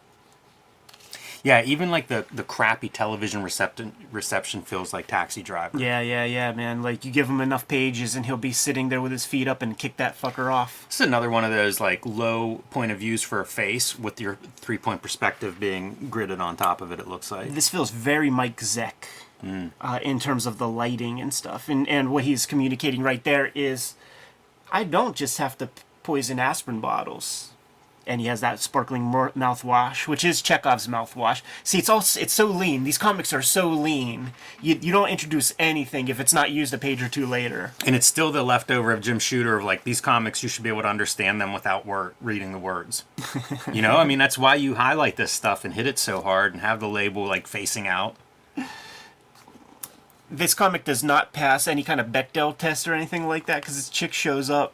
Yeah, 1.42 1.62
even 1.64 1.90
like 1.90 2.08
the 2.08 2.26
the 2.30 2.42
crappy 2.42 2.90
television 2.90 3.42
reception 3.42 3.92
reception 4.12 4.60
feels 4.60 4.92
like 4.92 5.06
Taxi 5.06 5.42
Driver. 5.42 5.78
Yeah, 5.78 6.00
yeah, 6.00 6.24
yeah, 6.24 6.52
man. 6.52 6.82
Like 6.82 7.02
you 7.06 7.10
give 7.10 7.30
him 7.30 7.40
enough 7.40 7.66
pages 7.66 8.14
and 8.14 8.26
he'll 8.26 8.36
be 8.36 8.52
sitting 8.52 8.90
there 8.90 9.00
with 9.00 9.10
his 9.10 9.24
feet 9.24 9.48
up 9.48 9.62
and 9.62 9.78
kick 9.78 9.96
that 9.96 10.20
fucker 10.20 10.52
off. 10.52 10.84
This 10.88 11.00
is 11.00 11.06
another 11.06 11.30
one 11.30 11.44
of 11.44 11.50
those 11.50 11.80
like 11.80 12.04
low 12.04 12.62
point 12.70 12.92
of 12.92 12.98
views 12.98 13.22
for 13.22 13.40
a 13.40 13.46
face 13.46 13.98
with 13.98 14.20
your 14.20 14.36
three 14.56 14.76
point 14.76 15.00
perspective 15.00 15.58
being 15.58 15.96
gridded 16.10 16.40
on 16.40 16.56
top 16.56 16.82
of 16.82 16.92
it. 16.92 17.00
It 17.00 17.08
looks 17.08 17.30
like. 17.30 17.54
This 17.54 17.70
feels 17.70 17.90
very 17.90 18.28
Mike 18.28 18.58
Zeck 18.60 19.06
uh, 19.80 19.98
in 20.02 20.20
terms 20.20 20.44
of 20.44 20.58
the 20.58 20.68
lighting 20.68 21.22
and 21.22 21.32
stuff. 21.32 21.70
And 21.70 21.88
and 21.88 22.12
what 22.12 22.24
he's 22.24 22.44
communicating 22.44 23.00
right 23.02 23.24
there 23.24 23.50
is, 23.54 23.94
I 24.70 24.84
don't 24.84 25.16
just 25.16 25.38
have 25.38 25.56
to 25.56 25.70
poison 26.02 26.38
aspirin 26.38 26.80
bottles. 26.80 27.50
And 28.06 28.20
he 28.20 28.26
has 28.28 28.40
that 28.40 28.58
sparkling 28.58 29.02
mouthwash, 29.02 30.08
which 30.08 30.24
is 30.24 30.42
Chekhov's 30.42 30.88
mouthwash. 30.88 31.42
See, 31.62 31.78
it's 31.78 31.88
all 31.88 31.98
it's 31.98 32.32
so 32.32 32.46
lean. 32.46 32.82
These 32.82 32.98
comics 32.98 33.32
are 33.32 33.42
so 33.42 33.68
lean. 33.68 34.32
You 34.60 34.78
you 34.80 34.90
don't 34.90 35.10
introduce 35.10 35.54
anything 35.60 36.08
if 36.08 36.18
it's 36.18 36.32
not 36.32 36.50
used 36.50 36.74
a 36.74 36.78
page 36.78 37.02
or 37.02 37.08
two 37.08 37.26
later. 37.26 37.72
And 37.86 37.94
it's 37.94 38.06
still 38.06 38.32
the 38.32 38.42
leftover 38.42 38.90
of 38.92 39.02
Jim 39.02 39.18
Shooter 39.18 39.58
of 39.58 39.64
like 39.64 39.84
these 39.84 40.00
comics. 40.00 40.42
You 40.42 40.48
should 40.48 40.64
be 40.64 40.70
able 40.70 40.82
to 40.82 40.88
understand 40.88 41.40
them 41.40 41.52
without 41.52 41.86
word 41.86 42.14
reading 42.20 42.52
the 42.52 42.58
words. 42.58 43.04
you 43.72 43.82
know, 43.82 43.96
I 43.96 44.04
mean 44.04 44.18
that's 44.18 44.38
why 44.38 44.54
you 44.56 44.74
highlight 44.74 45.16
this 45.16 45.30
stuff 45.30 45.64
and 45.64 45.74
hit 45.74 45.86
it 45.86 45.98
so 45.98 46.20
hard 46.22 46.52
and 46.54 46.62
have 46.62 46.80
the 46.80 46.88
label 46.88 47.26
like 47.26 47.46
facing 47.46 47.86
out. 47.86 48.16
this 50.28 50.54
comic 50.54 50.84
does 50.84 51.04
not 51.04 51.32
pass 51.32 51.68
any 51.68 51.84
kind 51.84 52.00
of 52.00 52.08
Bechdel 52.08 52.56
test 52.56 52.88
or 52.88 52.94
anything 52.94 53.28
like 53.28 53.46
that 53.46 53.60
because 53.60 53.76
this 53.76 53.90
chick 53.90 54.12
shows 54.14 54.48
up 54.48 54.72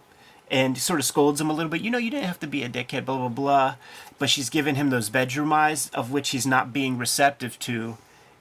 and 0.50 0.78
sort 0.78 1.00
of 1.00 1.06
scolds 1.06 1.40
him 1.40 1.50
a 1.50 1.52
little 1.52 1.70
bit. 1.70 1.80
You 1.80 1.90
know, 1.90 1.98
you 1.98 2.10
didn't 2.10 2.26
have 2.26 2.40
to 2.40 2.46
be 2.46 2.62
a 2.62 2.68
dickhead, 2.68 3.04
blah, 3.04 3.16
blah, 3.16 3.28
blah. 3.28 3.74
But 4.18 4.30
she's 4.30 4.48
giving 4.48 4.76
him 4.76 4.90
those 4.90 5.10
bedroom 5.10 5.52
eyes 5.52 5.90
of 5.90 6.10
which 6.10 6.30
he's 6.30 6.46
not 6.46 6.72
being 6.72 6.98
receptive 6.98 7.58
to. 7.60 7.98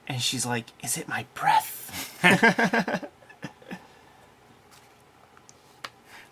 And 0.07 0.21
she's 0.21 0.45
like, 0.45 0.65
Is 0.83 0.97
it 0.97 1.07
my 1.07 1.25
breath? 1.33 2.19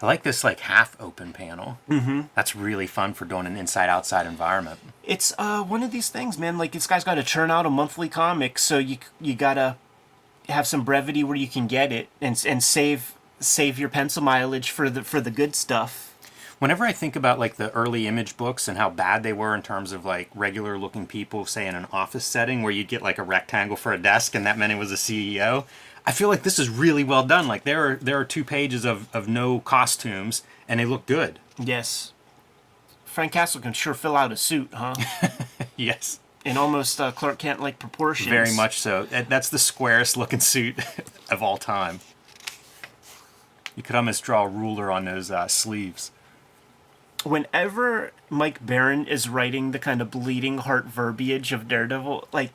I 0.04 0.06
like 0.06 0.24
this 0.24 0.44
like 0.44 0.60
half 0.60 0.98
open 1.00 1.32
panel. 1.32 1.78
Mm-hmm. 1.90 2.24
That's 2.36 2.58
really 2.58 2.88
fun 2.88 3.14
for 3.14 3.24
doing 3.24 3.46
an 3.46 3.56
inside 3.56 3.88
outside 3.88 4.26
environment. 4.26 4.80
It's 5.06 5.34
uh, 5.38 5.64
one 5.64 5.82
of 5.82 5.92
these 5.92 6.10
things, 6.10 6.38
man. 6.38 6.58
Like, 6.58 6.74
this 6.74 6.88
guy's 6.88 7.06
got 7.06 7.16
to 7.16 7.24
churn 7.24 7.50
out 7.50 7.66
a 7.66 7.70
monthly 7.70 8.10
comic, 8.10 8.60
so 8.60 8.78
you 8.80 8.98
you 9.22 9.34
gotta 9.34 9.78
have 10.50 10.68
some 10.68 10.84
brevity 10.84 11.24
where 11.24 11.38
you 11.38 11.48
can 11.48 11.68
get 11.68 11.94
it 11.94 12.10
and, 12.20 12.44
and 12.46 12.62
save 12.62 13.14
save 13.40 13.80
your 13.80 13.90
pencil 13.90 14.24
mileage 14.24 14.70
for 14.70 14.90
the 14.90 15.04
for 15.04 15.22
the 15.22 15.32
good 15.32 15.56
stuff. 15.56 16.10
Whenever 16.60 16.86
I 16.86 16.94
think 16.94 17.16
about 17.16 17.40
like 17.40 17.56
the 17.56 17.72
early 17.74 18.08
image 18.08 18.38
books 18.38 18.68
and 18.68 18.78
how 18.78 18.90
bad 18.90 19.22
they 19.24 19.34
were 19.34 19.54
in 19.54 19.62
terms 19.62 19.92
of 19.92 20.06
like 20.06 20.30
regular 20.34 20.78
looking 20.78 21.06
people, 21.06 21.46
say 21.46 21.68
in 21.68 21.76
an 21.76 21.88
office 21.92 22.26
setting 22.26 22.62
where 22.62 22.72
you'd 22.72 22.88
get 22.88 23.02
like 23.02 23.18
a 23.18 23.24
rectangle 23.24 23.76
for 23.76 23.92
a 23.92 23.98
desk 23.98 24.34
and 24.34 24.46
that 24.46 24.58
meant 24.58 24.72
it 24.72 24.78
was 24.78 24.92
a 24.92 24.96
CEO, 24.96 25.66
I 26.06 26.12
feel 26.12 26.30
like 26.30 26.44
this 26.44 26.60
is 26.60 26.70
really 26.70 27.04
well 27.04 27.24
done. 27.26 27.48
Like 27.48 27.64
there 27.64 27.86
are 27.92 27.96
there 27.98 28.18
are 28.20 28.26
two 28.26 28.44
pages 28.44 28.86
of, 28.86 29.14
of 29.14 29.28
no 29.28 29.60
costumes 29.60 30.44
and 30.68 30.80
they 30.80 30.86
look 30.86 31.06
good. 31.06 31.40
Yes. 31.58 32.14
Frank 33.06 33.34
Castle 33.34 33.62
can 33.62 33.74
sure 33.74 33.94
fill 33.94 34.16
out 34.16 34.32
a 34.32 34.38
suit, 34.38 34.70
huh? 34.74 34.96
Yes. 35.76 36.20
In 36.46 36.58
almost 36.58 37.00
uh, 37.00 37.12
Clark 37.12 37.40
Kent 37.40 37.62
like 37.62 37.80
proportions. 37.80 38.30
Very 38.30 38.56
much 38.56 38.80
so. 38.80 39.06
That's 39.06 39.50
the 39.50 39.60
squarest 39.60 40.18
looking 40.18 40.40
suit 40.40 40.78
of 41.32 41.42
all 41.42 41.58
time. 41.58 42.00
You 43.76 43.84
could 43.84 43.96
almost 43.96 44.24
draw 44.24 44.44
a 44.44 44.48
ruler 44.48 44.92
on 44.92 45.06
those 45.06 45.32
uh, 45.32 45.48
sleeves. 45.48 46.12
Whenever 47.24 48.12
Mike 48.30 48.66
Baron 48.66 49.08
is 49.08 49.30
writing 49.30 49.72
the 49.72 49.80
kind 49.80 50.02
of 50.02 50.12
bleeding 50.12 50.58
heart 50.60 50.86
verbiage 50.86 51.54
of 51.54 51.68
Daredevil, 51.70 52.28
like, 52.34 52.52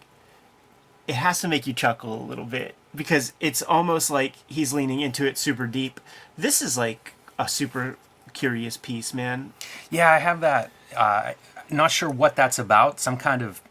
it 1.06 1.14
has 1.14 1.40
to 1.40 1.48
make 1.48 1.66
you 1.66 1.72
chuckle 1.72 2.14
a 2.22 2.26
little 2.26 2.44
bit 2.44 2.74
because 2.94 3.32
it's 3.40 3.62
almost 3.62 4.10
like 4.10 4.34
he's 4.46 4.74
leaning 4.74 5.00
into 5.00 5.26
it 5.26 5.38
super 5.38 5.66
deep. 5.66 6.00
This 6.36 6.60
is 6.60 6.76
like 6.76 7.14
a 7.38 7.48
super 7.48 7.96
curious 8.34 8.76
piece, 8.76 9.14
man. 9.14 9.54
Yeah, 9.90 10.10
I 10.12 10.18
have 10.18 10.40
that. 10.42 10.70
Uh, 10.94 11.32
not 11.70 11.90
sure 11.90 12.10
what 12.10 12.36
that's 12.36 12.58
about. 12.58 13.00
Some 13.00 13.16
kind 13.16 13.40
of 13.40 13.62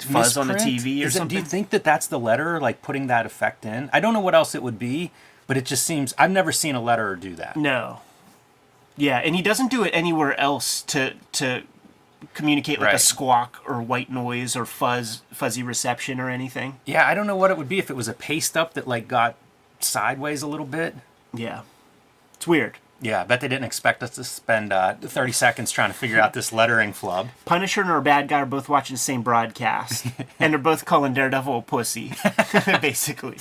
Fuzz 0.00 0.36
on 0.36 0.48
the? 0.48 0.54
TV 0.54 1.02
or 1.02 1.06
Is 1.06 1.14
it- 1.14 1.18
something. 1.18 1.28
do 1.28 1.34
you 1.36 1.48
think 1.48 1.70
that 1.70 1.84
that's 1.84 2.08
the 2.08 2.18
letter, 2.18 2.60
like 2.60 2.82
putting 2.82 3.06
that 3.06 3.24
effect 3.24 3.64
in? 3.64 3.88
I 3.92 4.00
don't 4.00 4.12
know 4.12 4.20
what 4.20 4.34
else 4.34 4.56
it 4.56 4.62
would 4.64 4.80
be, 4.80 5.12
but 5.48 5.56
it 5.56 5.64
just 5.64 5.84
seems 5.84 6.14
I've 6.16 6.30
never 6.30 6.52
seen 6.52 6.76
a 6.76 6.80
letterer 6.80 7.18
do 7.18 7.34
that. 7.34 7.56
No. 7.56 8.02
Yeah, 8.96 9.18
and 9.18 9.34
he 9.34 9.42
doesn't 9.42 9.70
do 9.72 9.82
it 9.82 9.90
anywhere 9.90 10.38
else 10.38 10.82
to 10.82 11.14
to 11.32 11.62
communicate 12.34 12.80
like 12.80 12.94
a 12.94 12.98
squawk 12.98 13.60
or 13.66 13.80
white 13.82 14.10
noise 14.10 14.54
or 14.54 14.64
fuzz 14.64 15.22
fuzzy 15.32 15.64
reception 15.64 16.20
or 16.20 16.30
anything. 16.30 16.78
Yeah, 16.84 17.08
I 17.08 17.14
don't 17.14 17.26
know 17.26 17.36
what 17.36 17.50
it 17.50 17.56
would 17.56 17.68
be 17.68 17.78
if 17.78 17.90
it 17.90 17.96
was 17.96 18.06
a 18.06 18.14
paste 18.14 18.56
up 18.56 18.74
that 18.74 18.86
like 18.86 19.08
got 19.08 19.34
sideways 19.80 20.42
a 20.42 20.46
little 20.46 20.66
bit. 20.66 20.94
Yeah. 21.34 21.62
It's 22.34 22.46
weird. 22.46 22.78
Yeah, 23.00 23.20
I 23.20 23.24
bet 23.24 23.40
they 23.40 23.46
didn't 23.48 23.64
expect 23.64 24.02
us 24.02 24.10
to 24.16 24.24
spend 24.24 24.72
uh, 24.72 24.94
30 24.94 25.30
seconds 25.30 25.70
trying 25.70 25.90
to 25.90 25.96
figure 25.96 26.20
out 26.20 26.32
this 26.32 26.52
lettering 26.52 26.92
flub. 26.92 27.28
Punisher 27.44 27.80
and 27.80 27.90
our 27.90 28.00
bad 28.00 28.26
guy 28.26 28.40
are 28.40 28.46
both 28.46 28.68
watching 28.68 28.94
the 28.94 28.98
same 28.98 29.22
broadcast, 29.22 30.06
and 30.40 30.52
they're 30.52 30.58
both 30.58 30.84
calling 30.84 31.14
Daredevil 31.14 31.58
a 31.58 31.62
pussy, 31.62 32.12
basically. 32.80 33.38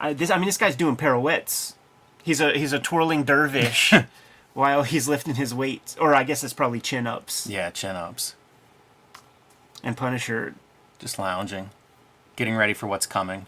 I, 0.00 0.12
this, 0.12 0.30
I 0.30 0.36
mean, 0.36 0.46
this 0.46 0.56
guy's 0.56 0.76
doing 0.76 0.96
pirouettes. 0.96 1.74
He's 2.22 2.40
a 2.40 2.52
he's 2.56 2.72
a 2.72 2.78
twirling 2.78 3.24
dervish 3.24 3.92
while 4.54 4.82
he's 4.82 5.08
lifting 5.08 5.34
his 5.34 5.52
weights, 5.54 5.96
or 6.00 6.14
I 6.14 6.24
guess 6.24 6.42
it's 6.42 6.54
probably 6.54 6.80
chin 6.80 7.06
ups. 7.06 7.46
Yeah, 7.46 7.70
chin 7.70 7.96
ups. 7.96 8.34
And 9.82 9.96
Punisher, 9.96 10.54
Just 10.98 11.18
lounging, 11.18 11.68
getting 12.36 12.56
ready 12.56 12.72
for 12.72 12.86
what's 12.86 13.04
coming. 13.06 13.46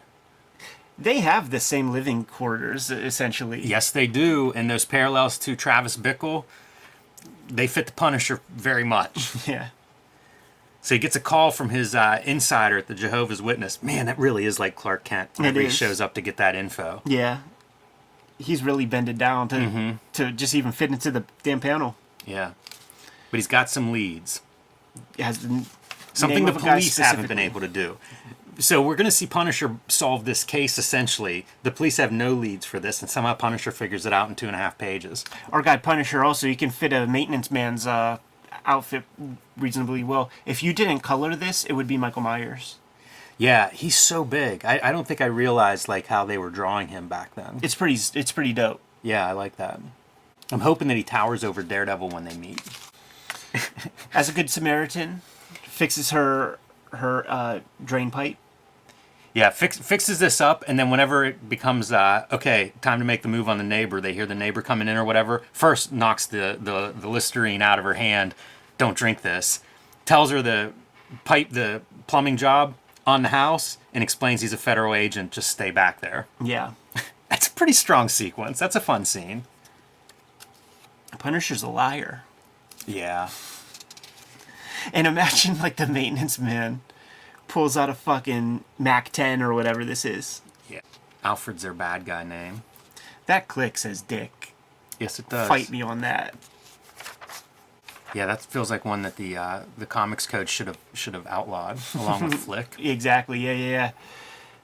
they 0.99 1.21
have 1.21 1.51
the 1.51 1.61
same 1.61 1.91
living 1.91 2.25
quarters 2.25 2.91
essentially. 2.91 3.65
Yes, 3.67 3.91
they 3.91 4.07
do. 4.07 4.53
And 4.55 4.69
those 4.71 4.85
parallels 4.85 5.39
to 5.39 5.57
Travis 5.57 5.97
Bickle, 5.97 6.45
they 7.49 7.67
fit 7.67 7.87
the 7.87 7.93
Punisher 7.93 8.41
very 8.51 8.85
much. 8.85 9.33
Yeah. 9.49 9.69
So 10.87 10.95
he 10.95 11.01
gets 11.01 11.17
a 11.17 11.21
call 11.21 11.51
from 11.51 11.71
his 11.71 11.97
uh, 11.97 12.23
insider 12.25 12.79
at 12.79 12.87
the 12.87 12.95
Jehovah's 12.95 13.43
Witness. 13.43 13.83
Man, 13.83 14.07
that 14.07 14.17
really 14.17 14.45
is 14.45 14.61
like 14.61 14.77
Clark 14.77 15.03
Kent 15.03 15.31
whenever 15.35 15.61
he 15.61 15.69
shows 15.69 16.01
up 16.01 16.15
to 16.15 16.21
get 16.21 16.37
that 16.37 16.55
info. 16.55 17.03
Yeah. 17.05 17.41
He's 18.39 18.63
really 18.63 18.87
bended 18.87 19.19
down 19.19 19.49
to 19.49 19.57
Mm-hmm. 19.57 19.91
to 20.13 20.31
just 20.31 20.55
even 20.55 20.71
fit 20.71 20.91
into 20.91 21.11
the 21.11 21.25
damn 21.43 21.59
panel. 21.59 21.97
Yeah. 22.25 22.53
But 23.33 23.39
he's 23.39 23.49
got 23.49 23.69
some 23.69 23.91
leads. 23.91 24.43
It 25.19 25.25
has 25.25 25.39
the 25.41 25.67
Something 26.13 26.45
the 26.45 26.53
of 26.53 26.59
a 26.59 26.61
guy 26.61 26.75
police 26.79 26.97
haven't 26.99 27.27
been 27.27 27.41
able 27.41 27.61
to 27.63 27.69
do. 27.69 27.99
So 28.61 28.81
we're 28.81 28.95
going 28.95 29.07
to 29.07 29.11
see 29.11 29.27
Punisher 29.27 29.79
solve 29.89 30.25
this 30.25 30.45
case 30.45 30.79
essentially. 30.79 31.47
The 31.65 31.73
police 31.73 31.97
have 31.97 32.13
no 32.13 32.33
leads 32.33 32.65
for 32.65 32.79
this, 32.79 33.03
and 33.03 33.11
somehow 33.11 33.35
Punisher 33.35 33.73
figures 33.73 34.07
it 34.07 34.13
out 34.13 34.29
in 34.29 34.37
two 34.37 34.47
and 34.47 34.55
a 34.55 34.59
half 34.59 34.79
pages. 34.79 35.25
Our 35.51 35.63
guy 35.63 35.79
Punisher 35.79 36.23
also, 36.23 36.47
you 36.47 36.55
can 36.55 36.71
fit 36.71 36.93
a 36.93 37.09
maintenance 37.09 37.51
man's 37.51 37.89
uh, 37.89 38.19
outfit 38.67 39.05
reasonably 39.57 40.05
well. 40.05 40.31
If 40.45 40.63
you 40.63 40.73
didn't 40.73 41.01
color 41.01 41.35
this, 41.37 41.65
it 41.65 41.73
would 41.73 41.87
be 41.87 41.97
Michael 41.97 42.23
Myers. 42.23 42.77
Yeah, 43.39 43.71
he's 43.71 43.99
so 43.99 44.25
big. 44.25 44.65
I, 44.65 44.81
I 44.83 44.93
don't 44.93 45.07
think 45.07 45.21
I 45.21 45.27
realized 45.27 45.89
like 45.89 46.07
how 46.07 46.25
they 46.25 46.39
were 46.39 46.51
drawing 46.51 46.89
him 46.89 47.09
back 47.09 47.35
then. 47.35 47.61
It's 47.63 47.75
pretty. 47.75 47.99
It's 48.15 48.33
pretty 48.33 48.53
dope. 48.53 48.81
Yeah, 49.03 49.27
I 49.27 49.33
like 49.33 49.57
that. 49.57 49.81
I'm 50.51 50.61
hoping 50.61 50.89
that 50.89 50.97
he 50.97 51.03
towers 51.03 51.45
over 51.45 51.63
Daredevil 51.63 52.09
when 52.11 52.25
they 52.25 52.37
meet. 52.37 52.63
As 54.15 54.29
a 54.29 54.33
good 54.33 54.49
Samaritan, 54.49 55.23
fixes 55.65 56.11
her 56.11 56.59
her 56.93 57.25
uh, 57.29 57.61
drain 57.85 58.11
pipe. 58.11 58.37
Yeah, 59.35 59.51
fix, 59.51 59.77
fixes 59.77 60.19
this 60.19 60.41
up, 60.41 60.65
and 60.67 60.79
then 60.79 60.89
whenever 60.89 61.23
it 61.23 61.47
becomes 61.47 61.93
uh, 61.93 62.25
okay, 62.33 62.73
time 62.81 63.01
to 63.01 63.05
make 63.05 63.21
the 63.21 63.29
move 63.29 63.51
on 63.51 63.59
the 63.59 63.65
neighbor, 63.65 64.01
they 64.01 64.15
hear 64.15 64.25
the 64.25 64.35
neighbor 64.35 64.63
coming 64.63 64.89
in 64.89 64.97
or 64.97 65.05
whatever. 65.05 65.43
First, 65.53 65.93
knocks 65.93 66.25
the, 66.25 66.57
the, 66.59 66.95
the 66.99 67.07
Listerine 67.07 67.61
out 67.61 67.79
of 67.79 67.85
her 67.85 67.95
hand. 67.95 68.35
Don't 68.79 68.97
drink 68.97 69.23
this. 69.23 69.61
Tells 70.05 70.31
her 70.31 70.43
the 70.43 70.73
pipe 71.25 71.51
the 71.51 71.83
plumbing 72.07 72.37
job 72.37 72.75
on 73.07 73.23
the 73.23 73.29
house, 73.29 73.79
and 73.95 74.03
explains 74.03 74.41
he's 74.41 74.53
a 74.53 74.57
federal 74.59 74.95
agent. 74.95 75.31
Just 75.33 75.51
stay 75.51 75.71
back 75.71 76.01
there. 76.01 76.27
Yeah, 76.43 76.73
That's 77.29 77.49
a 77.49 77.51
pretty 77.53 77.73
strong 77.73 78.09
sequence. 78.09 78.59
That's 78.59 78.77
a 78.77 78.81
fun 78.81 79.05
scene. 79.05 79.45
Punisher's 81.19 81.63
a 81.63 81.69
liar. 81.69 82.23
Yeah. 82.87 83.31
And 84.93 85.07
imagine 85.07 85.59
like 85.61 85.77
the 85.77 85.87
maintenance 85.87 86.39
man 86.39 86.83
pulls 87.49 87.77
out 87.77 87.91
a 87.91 87.95
fucking 87.95 88.65
Mac 88.79 89.11
10 89.11 89.43
or 89.43 89.55
whatever 89.55 89.85
this 89.85 90.05
is. 90.05 90.43
Yeah. 90.69 90.81
Alfred's 91.25 91.63
their 91.63 91.73
bad 91.73 92.05
guy 92.05 92.23
name. 92.23 92.63
That 93.27 93.49
click 93.49 93.79
says 93.79 94.03
dick. 94.03 94.53
Yes, 95.01 95.19
it 95.19 95.29
does. 95.29 95.49
Fight 95.49 95.71
me 95.71 95.83
on 95.83 96.01
that. 96.03 96.35
Yeah, 98.15 98.27
that 98.27 98.43
feels 98.43 98.71
like 98.71 98.85
one 98.85 99.03
that 99.03 99.17
the 99.17 99.37
uh, 99.37 99.61
the 99.77 99.87
comics 99.87 100.27
code 100.27 100.49
should 100.49 100.67
have 100.67 100.79
should 100.95 101.15
have 101.15 101.27
outlawed 101.27 101.79
along 101.95 102.25
with 102.25 102.35
Flick. 102.45 102.77
Exactly. 102.79 103.41
Yeah, 103.41 103.53
yeah, 103.53 103.69
yeah. 103.69 103.91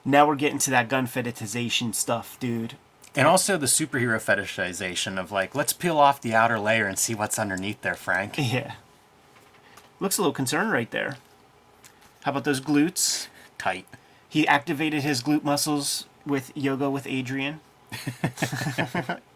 Now 0.05 0.27
we're 0.27 0.37
getting 0.37 0.59
to 0.61 0.71
that 0.71 0.89
gun 0.89 1.07
fetishization 1.07 1.95
stuff, 1.95 2.39
dude. 2.41 2.75
And 3.15 3.27
also 3.27 3.57
the 3.59 3.67
superhero 3.67 4.17
fetishization 4.17 5.19
of 5.19 5.31
like, 5.31 5.55
let's 5.55 5.73
peel 5.73 5.99
off 5.99 6.21
the 6.21 6.35
outer 6.35 6.59
layer 6.59 6.87
and 6.87 6.99
see 6.99 7.15
what's 7.15 7.39
underneath 7.39 7.83
there, 7.83 7.95
Frank. 7.95 8.35
Yeah. 8.39 8.75
Looks 10.01 10.19
a 10.19 10.23
little 10.23 10.33
concerned 10.33 10.73
right 10.73 10.91
there. 10.91 11.19
How 12.23 12.31
about 12.31 12.45
those 12.45 12.61
glutes? 12.61 13.29
Tight. 13.59 13.87
He 14.29 14.49
activated 14.49 15.03
his 15.03 15.23
glute 15.23 15.45
muscles 15.45 16.07
with 16.25 16.53
yoga 16.57 16.89
with 16.89 17.05
Adriene. 17.05 17.59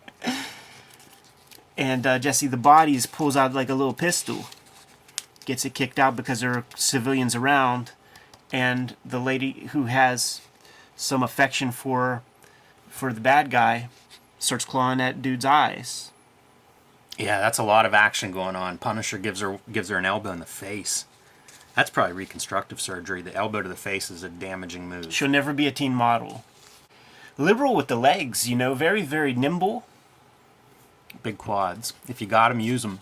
and 1.76 2.06
uh, 2.06 2.18
Jesse 2.18 2.47
the 2.47 2.56
bodies 2.56 3.06
pulls 3.06 3.37
out 3.37 3.54
like 3.54 3.68
a 3.68 3.75
little 3.75 3.95
pistol, 3.95 4.47
gets 5.45 5.64
it 5.64 5.75
kicked 5.75 5.99
out 5.99 6.16
because 6.16 6.40
there 6.40 6.52
are 6.52 6.64
civilians 6.75 7.35
around, 7.35 7.92
and 8.52 8.97
the 9.04 9.21
lady 9.21 9.68
who 9.73 9.85
has 9.85 10.40
some 10.97 11.23
affection 11.23 11.71
for 11.71 12.23
for 12.88 13.12
the 13.12 13.21
bad 13.21 13.50
guy 13.50 13.88
starts 14.38 14.64
clawing 14.64 15.00
at 15.00 15.21
dude's 15.21 15.45
eyes. 15.45 16.11
Yeah, 17.18 17.40
that's 17.40 17.59
a 17.59 17.62
lot 17.62 17.87
of 17.87 17.95
action 17.95 18.30
going 18.30 18.56
on. 18.56 18.78
Punisher 18.78 19.18
gives 19.18 19.40
her 19.40 19.59
gives 19.71 19.88
her 19.88 19.99
an 19.99 20.06
elbow 20.06 20.33
in 20.33 20.38
the 20.38 20.47
face. 20.47 21.04
That's 21.75 21.90
probably 21.90 22.14
reconstructive 22.14 22.80
surgery. 22.80 23.21
The 23.21 23.35
elbow 23.35 23.62
to 23.62 23.68
the 23.68 23.75
face 23.76 24.11
is 24.11 24.23
a 24.23 24.30
damaging 24.30 24.88
move. 24.88 25.12
She'll 25.12 25.28
never 25.28 25.52
be 25.52 25.66
a 25.66 25.73
teen 25.73 25.95
model. 25.95 26.45
Liberal 27.37 27.75
with 27.75 27.88
the 27.88 27.97
legs, 27.97 28.49
you 28.49 28.56
know, 28.56 28.75
very 28.75 29.02
very 29.02 29.35
nimble. 29.35 29.85
Big 31.26 31.38
quads. 31.38 31.92
If 32.09 32.21
you 32.21 32.28
got 32.28 32.50
them, 32.50 32.61
use 32.61 32.83
them. 32.83 33.00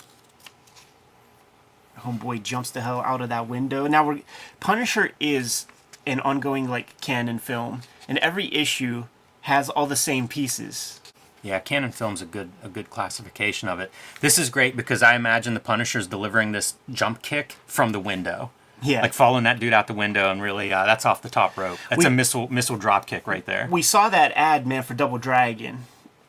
homeboy 2.00 2.42
jumps 2.42 2.70
the 2.70 2.80
hell 2.80 3.00
out 3.02 3.20
of 3.20 3.28
that 3.28 3.46
window. 3.48 3.86
Now 3.86 4.06
we're 4.06 4.20
Punisher 4.60 5.12
is 5.20 5.66
an 6.06 6.20
ongoing 6.20 6.68
like 6.70 6.98
Cannon 7.02 7.38
film, 7.38 7.82
and 8.08 8.16
every 8.18 8.52
issue 8.54 9.04
has 9.42 9.68
all 9.68 9.84
the 9.86 9.94
same 9.96 10.26
pieces. 10.26 11.00
Yeah, 11.42 11.58
Cannon 11.58 11.92
Film's 11.92 12.22
a 12.22 12.24
good 12.24 12.48
a 12.62 12.70
good 12.70 12.88
classification 12.88 13.68
of 13.68 13.78
it. 13.78 13.90
This 14.22 14.38
is 14.38 14.48
great 14.48 14.74
because 14.74 15.02
I 15.02 15.14
imagine 15.16 15.52
the 15.52 15.60
Punisher's 15.60 16.06
delivering 16.06 16.52
this 16.52 16.76
jump 16.90 17.20
kick 17.20 17.56
from 17.66 17.92
the 17.92 18.00
window. 18.00 18.52
Yeah. 18.82 19.02
Like 19.02 19.12
following 19.12 19.44
that 19.44 19.60
dude 19.60 19.74
out 19.74 19.86
the 19.86 19.92
window 19.94 20.30
and 20.30 20.40
really 20.42 20.72
uh, 20.72 20.86
that's 20.86 21.04
off 21.04 21.20
the 21.20 21.28
top 21.28 21.58
rope. 21.58 21.78
That's 21.90 21.98
We- 22.00 22.06
a 22.06 22.10
missile 22.10 22.48
missile 22.50 22.78
drop 22.78 23.06
kick 23.06 23.26
right 23.26 23.44
there. 23.44 23.68
We 23.70 23.82
saw 23.82 24.08
that 24.08 24.32
ad, 24.34 24.66
man, 24.66 24.82
for 24.82 24.94
Double 24.94 25.18
Dragon, 25.18 25.84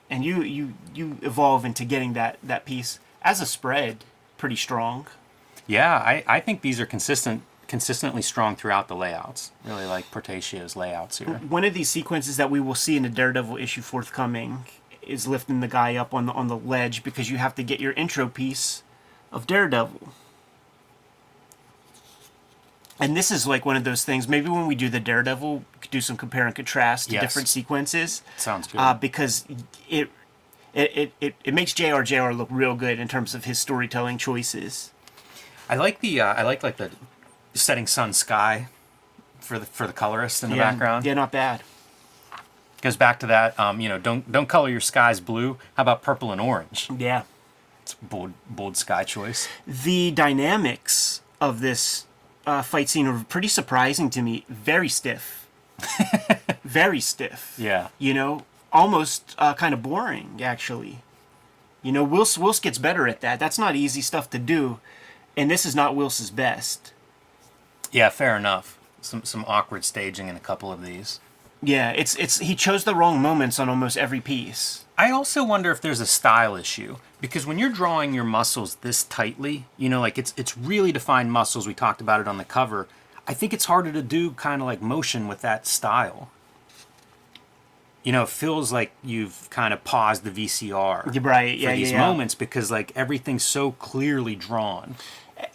and 0.10 0.24
you 0.24 0.42
you 0.42 0.74
you 0.94 1.18
evolve 1.22 1.66
into 1.66 1.86
getting 1.86 2.14
that 2.14 2.38
that 2.44 2.66
piece 2.66 3.00
as 3.22 3.42
a 3.42 3.46
spread, 3.46 4.04
pretty 4.38 4.56
strong. 4.56 5.08
Yeah, 5.68 5.96
I, 5.96 6.24
I 6.28 6.40
think 6.40 6.62
these 6.62 6.80
are 6.80 6.86
consistent 6.86 7.42
consistently 7.68 8.22
strong 8.22 8.56
throughout 8.56 8.88
the 8.88 8.96
layouts. 8.96 9.52
Really 9.66 9.86
like 9.86 10.12
Portacio's 10.12 10.76
layouts 10.76 11.18
here. 11.18 11.42
One 11.50 11.64
of 11.64 11.74
these 11.74 11.90
sequences 11.90 12.38
that 12.38 12.52
we 12.52 12.60
will 12.60 12.76
see 12.76 12.96
in 12.96 13.04
the 13.04 13.10
Daredevil 13.10 13.58
issue 13.58 13.82
forthcoming 13.82 14.66
is 15.02 15.28
lifting 15.28 15.60
the 15.60 15.68
guy 15.68 15.96
up 15.96 16.14
on 16.14 16.28
the 16.28 16.34
on 16.34 16.48
the 16.48 16.58
ledge 16.58 17.04
because 17.04 17.30
you 17.30 17.38
have 17.38 17.56
to 17.56 17.64
get 17.64 17.80
your 17.80 17.94
intro 17.94 18.28
piece 18.28 18.84
of 19.32 19.48
Daredevil. 19.48 20.14
And 23.00 23.16
this 23.16 23.30
is 23.30 23.46
like 23.46 23.66
one 23.66 23.76
of 23.76 23.84
those 23.84 24.06
things. 24.06 24.28
Maybe 24.28 24.48
when 24.50 24.68
we 24.68 24.76
do 24.76 24.88
the 24.90 25.00
Daredevil, 25.02 25.64
do 25.92 26.00
some 26.02 26.16
compare 26.16 26.46
and 26.46 26.56
contrast 26.56 27.08
to 27.10 27.14
Yes. 27.16 27.22
different 27.24 27.48
sequences. 27.50 28.22
Sounds 28.38 28.68
good. 28.68 28.80
uh, 28.80 28.94
because 28.94 29.46
it 29.90 30.10
it, 30.74 30.92
it, 30.98 31.12
it 31.22 31.36
it 31.44 31.54
makes 31.54 31.74
J.R. 31.74 32.04
J.R. 32.04 32.34
look 32.34 32.48
real 32.52 32.76
good 32.76 33.00
in 33.00 33.08
terms 33.08 33.34
of 33.36 33.46
his 33.46 33.60
storytelling 33.60 34.18
choices. 34.18 34.92
I 35.70 35.76
like 35.76 36.00
the 36.00 36.22
uh, 36.22 36.34
I 36.34 36.44
like 36.44 36.64
like 36.64 36.78
the 36.78 36.92
setting 37.54 37.88
sun 37.88 38.14
sky 38.14 38.68
for 39.40 39.60
the 39.60 39.66
for 39.66 39.88
the 39.88 39.94
colorist 39.94 40.44
in 40.44 40.50
the 40.50 40.56
yeah, 40.58 40.72
background. 40.72 41.06
Yeah, 41.06 41.14
not 41.16 41.32
bad. 41.32 41.64
Goes 42.82 42.98
back 42.98 43.20
to 43.22 43.28
that. 43.28 43.60
Um, 43.60 43.80
you 43.80 43.90
know, 43.90 43.98
don't 43.98 44.32
don't 44.32 44.48
color 44.48 44.70
your 44.70 44.80
skies 44.82 45.20
blue. 45.20 45.58
How 45.76 45.82
about 45.84 46.02
purple 46.02 46.32
and 46.32 46.40
orange? 46.40 46.90
Yeah. 46.98 47.24
It's 47.84 47.94
a 47.94 48.06
bold 48.06 48.34
bold 48.50 48.78
sky 48.78 49.04
choice. 49.04 49.48
The 49.68 50.12
dynamics 50.12 51.22
of 51.42 51.62
this 51.62 52.06
uh, 52.46 52.62
fight 52.62 52.90
scene 52.90 53.08
are 53.08 53.26
pretty 53.28 53.48
surprising 53.48 54.10
to 54.12 54.22
me. 54.22 54.46
Very 54.50 54.90
stiff. 54.90 55.48
Very 56.64 57.00
stiff. 57.00 57.56
Yeah. 57.58 57.90
You 58.00 58.14
know, 58.14 58.46
almost 58.72 59.36
uh, 59.38 59.54
kind 59.54 59.74
of 59.74 59.82
boring, 59.82 60.40
actually. 60.42 61.00
You 61.82 61.92
know, 61.92 62.06
Whilce, 62.06 62.38
Whilce 62.38 62.60
gets 62.60 62.78
better 62.78 63.08
at 63.08 63.22
that. 63.22 63.40
That's 63.40 63.60
not 63.60 63.76
easy 63.76 64.02
stuff 64.02 64.30
to 64.32 64.40
do. 64.40 64.80
And 65.38 65.52
this 65.52 65.66
is 65.66 65.76
not 65.76 65.96
Whilce's 65.96 66.32
best. 66.32 66.94
Yeah, 67.92 68.10
fair 68.10 68.36
enough. 68.36 68.80
Some 69.02 69.24
some 69.24 69.46
awkward 69.48 69.86
staging 69.86 70.28
in 70.28 70.36
a 70.36 70.40
couple 70.40 70.72
of 70.72 70.84
these. 70.84 71.20
Yeah, 71.62 71.92
it's 71.92 72.16
it's 72.18 72.40
he 72.40 72.56
chose 72.56 72.84
the 72.84 72.96
wrong 72.96 73.22
moments 73.22 73.60
on 73.60 73.70
almost 73.70 73.98
every 73.98 74.22
piece. 74.22 74.86
I 74.98 75.12
also 75.12 75.44
wonder 75.44 75.72
if 75.72 75.82
there's 75.82 76.00
a 76.00 76.06
style 76.06 76.56
issue 76.56 76.98
because 77.20 77.46
when 77.46 77.60
you're 77.60 77.70
drawing 77.70 78.14
your 78.14 78.24
muscles 78.24 78.76
this 78.76 79.04
tightly, 79.04 79.66
you 79.78 79.90
know, 79.90 80.00
like 80.00 80.18
it's 80.18 80.34
it's 80.38 80.58
really 80.58 80.92
defined 80.92 81.32
muscles. 81.32 81.68
We 81.68 81.74
talked 81.74 82.02
about 82.02 82.22
it 82.22 82.28
on 82.28 82.38
the 82.38 82.46
cover. 82.46 82.88
I 83.28 83.34
think 83.34 83.54
it's 83.54 83.66
harder 83.66 83.92
to 83.92 84.02
do 84.02 84.32
kind 84.32 84.62
of 84.62 84.68
like 84.68 84.82
motion 84.82 85.28
with 85.28 85.42
that 85.42 85.66
style. 85.66 86.30
You 88.04 88.12
know, 88.12 88.22
it 88.22 88.30
feels 88.30 88.72
like 88.72 88.92
you've 89.04 89.50
kind 89.50 89.74
of 89.74 89.84
paused 89.84 90.24
the 90.24 90.30
VCR 90.30 91.24
right. 91.26 91.58
Yeah, 91.58 91.72
for 91.72 91.76
these 91.76 91.92
yeah, 91.92 91.98
yeah. 91.98 92.08
moments 92.08 92.36
because 92.36 92.70
like 92.70 92.92
everything's 92.96 93.44
so 93.44 93.72
clearly 93.72 94.36
drawn. 94.36 94.96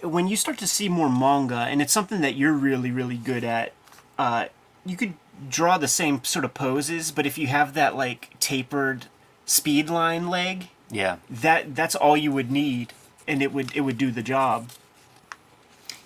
when 0.02 0.26
you 0.26 0.36
start 0.36 0.58
to 0.58 0.66
see 0.66 0.88
more 0.88 1.08
manga, 1.08 1.54
and 1.54 1.80
it's 1.80 1.92
something 1.92 2.20
that 2.22 2.34
you're 2.34 2.52
really, 2.52 2.90
really 2.90 3.16
good 3.16 3.44
at, 3.44 3.72
uh, 4.18 4.46
you 4.84 4.96
could 4.96 5.14
draw 5.48 5.78
the 5.78 5.88
same 5.88 6.22
sort 6.24 6.44
of 6.44 6.54
poses, 6.54 7.10
but 7.12 7.26
if 7.26 7.38
you 7.38 7.46
have 7.46 7.74
that 7.74 7.96
like 7.96 8.30
tapered 8.40 9.06
speed 9.46 9.88
line 9.90 10.28
leg, 10.28 10.68
Yeah. 10.90 11.16
that 11.28 11.74
that's 11.74 11.94
all 11.94 12.16
you 12.16 12.32
would 12.32 12.50
need, 12.50 12.92
and 13.26 13.42
it 13.42 13.52
would 13.52 13.74
it 13.76 13.80
would 13.82 13.98
do 13.98 14.10
the 14.10 14.22
job. 14.22 14.70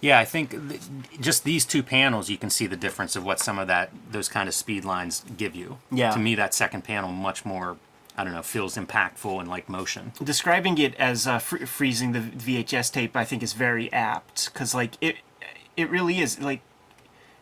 Yeah, 0.01 0.19
I 0.19 0.27
think 0.27 0.51
th- 0.51 0.81
just 1.19 1.45
these 1.45 1.65
two 1.65 1.83
panels, 1.83 2.29
you 2.29 2.37
can 2.37 2.51
see 2.51 2.67
the 2.67 2.77
difference 2.77 3.17
of 3.17 3.25
what 3.25 3.41
some 3.41 3.59
of 3.59 3.67
that 3.69 3.91
those 4.11 4.29
kind 4.29 4.49
of 4.49 4.55
speed 4.55 4.85
lines 4.85 5.25
give 5.37 5.55
you. 5.55 5.79
Yeah. 5.91 6.11
To 6.11 6.19
me, 6.19 6.35
that 6.35 6.53
second 6.53 6.83
panel 6.85 7.11
much 7.11 7.47
more, 7.47 7.79
I 8.17 8.23
don't 8.25 8.35
know, 8.35 8.43
feels 8.43 8.77
impactful 8.77 9.41
and 9.41 9.49
like 9.49 9.67
motion. 9.69 10.13
Describing 10.23 10.77
it 10.79 10.95
as 10.97 11.27
uh, 11.27 11.39
fr- 11.39 11.65
freezing 11.65 12.13
the 12.13 12.21
VHS 12.21 12.93
tape, 12.93 13.17
I 13.17 13.25
think, 13.25 13.43
is 13.43 13.55
very 13.55 13.91
apt 13.93 14.53
because 14.53 14.75
like 14.75 14.93
it 15.01 15.17
it 15.77 15.89
really 15.89 16.21
is 16.21 16.39
like 16.39 16.61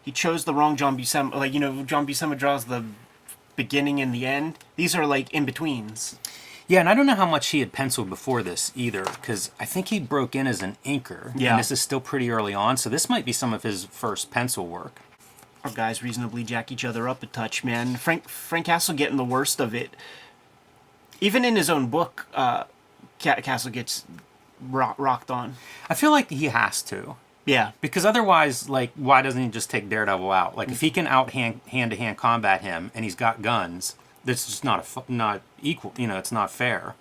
he 0.02 0.12
chose 0.12 0.44
the 0.44 0.54
wrong 0.54 0.76
John 0.76 0.96
Buscema. 0.98 1.34
Like 1.34 1.52
you 1.54 1.60
know, 1.60 1.82
John 1.84 2.06
Buscema 2.06 2.36
draws 2.36 2.66
the 2.66 2.84
beginning 3.56 4.00
and 4.00 4.14
the 4.14 4.26
end. 4.26 4.58
These 4.76 4.94
are 4.94 5.06
like 5.06 5.30
in 5.32 5.44
betweens. 5.44 6.18
Yeah, 6.68 6.80
and 6.80 6.88
I 6.88 6.94
don't 6.94 7.06
know 7.06 7.16
how 7.16 7.26
much 7.26 7.48
he 7.48 7.60
had 7.60 7.72
penciled 7.72 8.08
before 8.08 8.42
this 8.42 8.72
either, 8.74 9.04
because 9.04 9.50
I 9.60 9.64
think 9.64 9.88
he 9.88 9.98
broke 10.00 10.34
in 10.34 10.46
as 10.46 10.62
an 10.62 10.76
inker. 10.86 11.32
Yeah. 11.36 11.50
And 11.50 11.58
this 11.58 11.70
is 11.70 11.82
still 11.82 12.00
pretty 12.00 12.30
early 12.30 12.54
on, 12.54 12.76
so 12.76 12.88
this 12.88 13.10
might 13.10 13.24
be 13.24 13.32
some 13.32 13.52
of 13.52 13.62
his 13.62 13.84
first 13.86 14.30
pencil 14.30 14.66
work. 14.66 15.00
Our 15.64 15.70
guys 15.70 16.02
reasonably 16.02 16.44
jack 16.44 16.72
each 16.72 16.84
other 16.84 17.08
up 17.08 17.22
a 17.22 17.26
touch, 17.26 17.62
man. 17.62 17.96
Frank 17.96 18.28
Frank 18.28 18.66
Castle 18.66 18.94
getting 18.94 19.16
the 19.16 19.24
worst 19.24 19.60
of 19.60 19.74
it. 19.74 19.94
Even 21.20 21.44
in 21.44 21.56
his 21.56 21.68
own 21.70 21.88
book, 21.88 22.26
uh, 22.34 22.64
Castle 23.18 23.70
gets 23.70 24.04
rock- 24.60 24.96
rocked 24.98 25.30
on. 25.30 25.54
I 25.88 25.94
feel 25.94 26.10
like 26.10 26.30
he 26.30 26.46
has 26.46 26.82
to. 26.82 27.16
Yeah, 27.44 27.72
Because 27.80 28.04
otherwise, 28.04 28.68
like, 28.68 28.92
why 28.94 29.20
doesn't 29.20 29.42
he 29.42 29.48
just 29.48 29.68
take 29.68 29.88
Daredevil 29.88 30.30
out? 30.30 30.56
Like, 30.56 30.68
if 30.70 30.80
he 30.80 30.90
can 30.90 31.08
out 31.08 31.30
hand 31.30 31.60
hand 31.68 31.90
to 31.90 31.96
hand 31.96 32.16
combat 32.16 32.60
him 32.60 32.92
and 32.94 33.04
he's 33.04 33.16
got 33.16 33.42
guns, 33.42 33.96
that's 34.24 34.46
just 34.46 34.62
not 34.62 34.78
a 34.78 34.82
fu- 34.84 35.02
not 35.08 35.42
equal. 35.60 35.92
You 35.96 36.06
know, 36.06 36.18
it's 36.18 36.30
not 36.32 36.50
fair. 36.50 36.94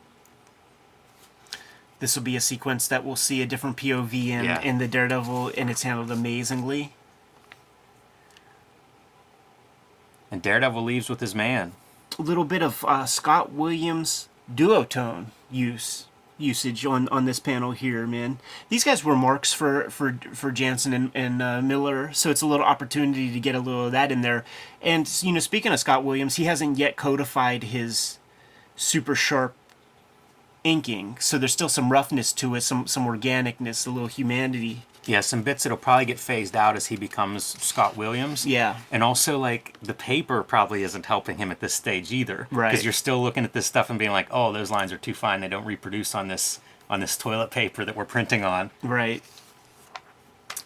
this 2.00 2.16
will 2.16 2.24
be 2.24 2.36
a 2.36 2.42
sequence 2.42 2.88
that 2.88 3.06
we'll 3.06 3.16
see 3.16 3.44
a 3.44 3.46
different 3.46 3.78
POV 3.78 4.30
in 4.30 4.46
Yeah. 4.46 4.60
in 4.62 4.80
the 4.80 4.88
Daredevil, 4.88 5.52
and 5.56 5.70
it's 5.70 5.84
handled 5.84 6.10
amazingly. 6.10 6.94
And 10.32 10.42
Daredevil 10.42 10.82
leaves 10.84 11.10
with 11.10 11.20
his 11.20 11.36
man. 11.36 11.74
A 12.18 12.22
little 12.24 12.46
bit 12.46 12.64
of 12.64 12.84
uh, 12.88 13.06
Scott 13.06 13.52
Williams 13.52 14.30
duotone 14.52 15.28
use 15.52 16.08
usage 16.42 16.86
on 16.86 17.08
on 17.10 17.26
this 17.26 17.40
panel 17.40 17.72
here, 17.72 18.06
man. 18.06 18.40
These 18.70 18.84
guys 18.84 19.04
were 19.04 19.16
marks 19.16 19.54
for 19.54 19.90
for 19.90 20.18
for 20.34 20.52
Janson 20.52 20.94
and, 20.94 21.12
and 21.14 21.42
uh, 21.42 21.62
Miller, 21.62 22.12
so 22.14 22.30
it's 22.30 22.42
a 22.42 22.48
little 22.48 22.66
opportunity 22.66 23.32
to 23.32 23.40
get 23.40 23.56
a 23.56 23.60
little 23.60 23.86
of 23.86 23.92
that 23.92 24.12
in 24.12 24.22
there. 24.22 24.44
And 24.82 25.10
you 25.22 25.32
know, 25.32 25.40
speaking 25.40 25.72
of 25.72 25.80
Scott 25.80 26.04
Williams, 26.04 26.36
he 26.36 26.46
hasn't 26.46 26.78
yet 26.78 26.96
codified 26.96 27.64
his 27.66 28.18
super 28.76 29.16
sharp 29.16 29.56
inking, 30.64 31.18
so 31.20 31.38
there's 31.38 31.54
still 31.54 31.70
some 31.70 31.92
roughness 31.92 32.32
to 32.34 32.56
it, 32.56 32.62
some 32.62 32.88
some 32.88 33.06
organicness, 33.06 33.88
a 33.88 33.90
little 33.90 34.08
humanity. 34.08 34.84
Yeah, 35.06 35.22
some 35.22 35.42
bits 35.42 35.64
that'll 35.64 35.80
probably 35.80 36.06
get 36.06 36.20
phased 36.20 36.56
out 36.56 36.76
as 36.76 36.88
he 36.88 36.96
becomes 36.96 37.44
Scott 37.44 37.98
Williams. 37.98 38.46
Yeah. 38.46 38.78
And 38.92 39.02
also, 39.02 39.40
like, 39.40 39.76
the 39.82 39.96
paper 39.96 40.44
probably 40.44 40.84
isn't 40.84 41.08
helping 41.08 41.40
him 41.40 41.50
at 41.50 41.60
this 41.60 41.74
stage 41.74 42.12
either. 42.12 42.48
Right. 42.52 42.70
Because 42.70 42.84
you're 42.84 42.94
still 42.94 43.20
looking 43.20 43.44
at 43.44 43.54
this 43.54 43.66
stuff 43.66 43.90
and 43.90 43.98
being 43.98 44.12
like, 44.12 44.28
oh, 44.30 44.52
those 44.52 44.70
lines 44.70 44.92
are 44.92 45.00
too 45.00 45.16
fine. 45.16 45.42
They 45.42 45.48
don't 45.48 45.66
reproduce 45.66 46.14
on 46.14 46.28
this 46.28 46.60
on 46.90 47.00
this 47.00 47.18
toilet 47.18 47.50
paper 47.50 47.84
that 47.86 47.96
we're 47.96 48.06
printing 48.06 48.44
on. 48.44 48.70
Right. 48.84 49.24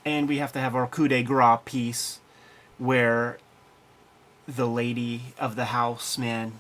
And 0.04 0.28
we 0.28 0.40
have 0.40 0.52
to 0.54 0.60
have 0.60 0.76
our 0.76 0.88
coup 0.88 1.08
de 1.08 1.24
grace 1.24 1.60
piece 1.66 2.20
where 2.78 3.38
the 4.48 4.68
lady 4.68 5.34
of 5.40 5.56
the 5.56 5.66
house, 5.66 6.18
man, 6.18 6.54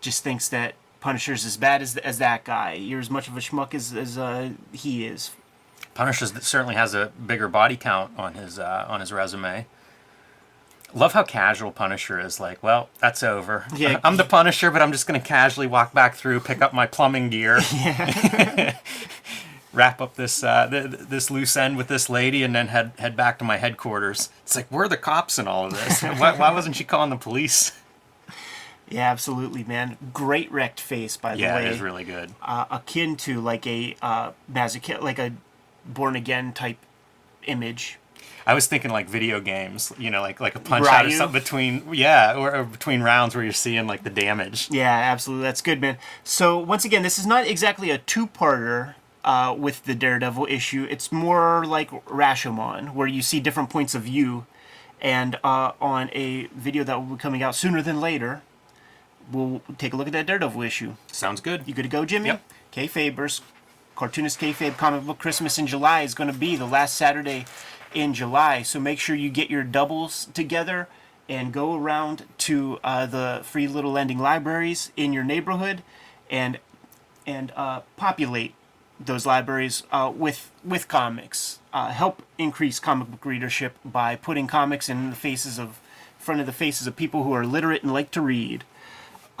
just 0.00 0.24
thinks 0.24 0.48
that 0.48 0.74
Punisher's 1.00 1.44
as 1.44 1.56
bad 1.56 1.82
as, 1.82 1.96
as 1.96 2.18
that 2.18 2.44
guy. 2.44 2.74
You're 2.74 3.00
as 3.00 3.10
much 3.10 3.26
of 3.28 3.36
a 3.36 3.40
schmuck 3.40 3.74
as, 3.74 3.94
as 3.94 4.18
uh, 4.18 4.50
he 4.72 5.06
is. 5.06 5.30
Punisher 5.94 6.26
certainly 6.26 6.74
has 6.74 6.94
a 6.94 7.12
bigger 7.26 7.48
body 7.48 7.76
count 7.76 8.12
on 8.16 8.34
his 8.34 8.58
uh, 8.58 8.86
on 8.88 9.00
his 9.00 9.12
resume. 9.12 9.66
Love 10.94 11.12
how 11.12 11.22
casual 11.22 11.70
Punisher 11.72 12.18
is. 12.18 12.40
Like, 12.40 12.62
well, 12.62 12.88
that's 13.00 13.22
over. 13.22 13.66
Yeah. 13.76 14.00
I'm 14.04 14.16
the 14.16 14.24
Punisher, 14.24 14.70
but 14.70 14.82
I'm 14.82 14.92
just 14.92 15.06
gonna 15.06 15.20
casually 15.20 15.66
walk 15.66 15.92
back 15.92 16.14
through, 16.14 16.40
pick 16.40 16.62
up 16.62 16.72
my 16.72 16.86
plumbing 16.86 17.30
gear, 17.30 17.60
wrap 19.72 20.00
up 20.00 20.14
this 20.16 20.44
uh, 20.44 20.68
th- 20.68 20.90
th- 20.90 21.08
this 21.08 21.30
loose 21.30 21.56
end 21.56 21.76
with 21.76 21.88
this 21.88 22.08
lady, 22.08 22.42
and 22.42 22.54
then 22.54 22.68
head 22.68 22.92
head 22.98 23.16
back 23.16 23.38
to 23.38 23.44
my 23.44 23.56
headquarters. 23.56 24.30
It's 24.42 24.54
like, 24.54 24.68
where 24.68 24.84
are 24.84 24.88
the 24.88 24.96
cops 24.96 25.38
in 25.38 25.48
all 25.48 25.66
of 25.66 25.72
this? 25.72 26.02
why, 26.02 26.36
why 26.36 26.52
wasn't 26.52 26.76
she 26.76 26.84
calling 26.84 27.10
the 27.10 27.16
police? 27.16 27.72
Yeah, 28.90 29.10
absolutely, 29.10 29.64
man. 29.64 29.96
Great 30.12 30.50
wrecked 30.50 30.80
face, 30.80 31.16
by 31.16 31.34
the 31.36 31.40
Yeah, 31.42 31.54
way. 31.54 31.66
it 31.66 31.72
is 31.72 31.80
really 31.80 32.04
good. 32.04 32.30
uh, 32.42 32.64
akin 32.70 33.16
to 33.18 33.40
like 33.40 33.66
a 33.66 33.96
uh, 34.02 34.32
masochist, 34.52 35.00
like 35.00 35.18
a 35.18 35.32
born 35.86 36.16
again 36.16 36.52
type 36.52 36.76
image. 37.46 37.98
I 38.46 38.54
was 38.54 38.66
thinking 38.66 38.90
like 38.90 39.08
video 39.08 39.38
games, 39.40 39.92
you 39.98 40.10
know, 40.10 40.22
like 40.22 40.40
like 40.40 40.56
a 40.56 40.60
punch 40.60 40.86
out 40.86 41.04
or 41.04 41.08
Ryu? 41.08 41.16
something 41.16 41.40
between 41.40 41.94
yeah, 41.94 42.34
or, 42.36 42.54
or 42.54 42.64
between 42.64 43.00
rounds 43.02 43.34
where 43.34 43.44
you're 43.44 43.52
seeing 43.52 43.86
like 43.86 44.02
the 44.02 44.10
damage. 44.10 44.68
Yeah, 44.70 44.90
absolutely. 44.90 45.44
That's 45.44 45.62
good, 45.62 45.80
man. 45.80 45.98
So 46.24 46.58
once 46.58 46.84
again, 46.84 47.02
this 47.02 47.18
is 47.18 47.26
not 47.26 47.46
exactly 47.46 47.90
a 47.90 47.98
two-parter 47.98 48.94
uh, 49.24 49.54
with 49.56 49.84
the 49.84 49.94
Daredevil 49.94 50.46
issue. 50.50 50.86
It's 50.90 51.12
more 51.12 51.64
like 51.64 51.90
Rashomon, 52.06 52.94
where 52.94 53.06
you 53.06 53.22
see 53.22 53.38
different 53.40 53.70
points 53.70 53.94
of 53.94 54.02
view, 54.02 54.46
and 55.00 55.36
uh, 55.44 55.72
on 55.80 56.10
a 56.12 56.46
video 56.54 56.82
that 56.84 56.96
will 56.98 57.14
be 57.16 57.20
coming 57.20 57.42
out 57.42 57.54
sooner 57.54 57.82
than 57.82 58.00
later, 58.00 58.42
we'll 59.30 59.62
take 59.78 59.92
a 59.92 59.96
look 59.96 60.06
at 60.06 60.12
that 60.12 60.26
Daredevil 60.26 60.62
issue. 60.62 60.94
Sounds 61.12 61.40
good. 61.40 61.66
You 61.66 61.74
good 61.74 61.82
to 61.82 61.88
go, 61.88 62.04
Jimmy? 62.04 62.28
Yep. 62.28 62.42
Kayfabers, 62.72 63.40
Cartoonist 63.96 64.40
Kayfabe 64.40 64.76
Comic 64.76 65.04
Book 65.04 65.18
Christmas 65.18 65.58
in 65.58 65.66
July 65.66 66.02
is 66.02 66.14
going 66.14 66.32
to 66.32 66.38
be 66.38 66.56
the 66.56 66.66
last 66.66 66.96
Saturday 66.96 67.44
in 67.94 68.14
July. 68.14 68.62
So 68.62 68.80
make 68.80 68.98
sure 68.98 69.16
you 69.16 69.30
get 69.30 69.50
your 69.50 69.62
doubles 69.64 70.26
together 70.34 70.88
and 71.28 71.52
go 71.52 71.76
around 71.76 72.24
to 72.38 72.78
uh, 72.82 73.06
the 73.06 73.40
free 73.44 73.68
little 73.68 73.92
lending 73.92 74.18
libraries 74.18 74.90
in 74.96 75.12
your 75.12 75.24
neighborhood 75.24 75.82
and 76.28 76.58
and 77.26 77.52
uh, 77.54 77.80
populate 77.96 78.54
those 78.98 79.26
libraries 79.26 79.84
uh, 79.92 80.12
with 80.14 80.50
with 80.64 80.88
comics. 80.88 81.58
Uh, 81.72 81.90
help 81.90 82.22
increase 82.36 82.80
comic 82.80 83.10
book 83.10 83.24
readership 83.24 83.76
by 83.84 84.16
putting 84.16 84.46
comics 84.46 84.88
in 84.88 85.10
the 85.10 85.16
faces 85.16 85.58
of 85.58 85.80
front 86.18 86.40
of 86.40 86.46
the 86.46 86.52
faces 86.52 86.86
of 86.86 86.96
people 86.96 87.22
who 87.22 87.32
are 87.32 87.46
literate 87.46 87.82
and 87.82 87.92
like 87.92 88.10
to 88.10 88.20
read. 88.20 88.64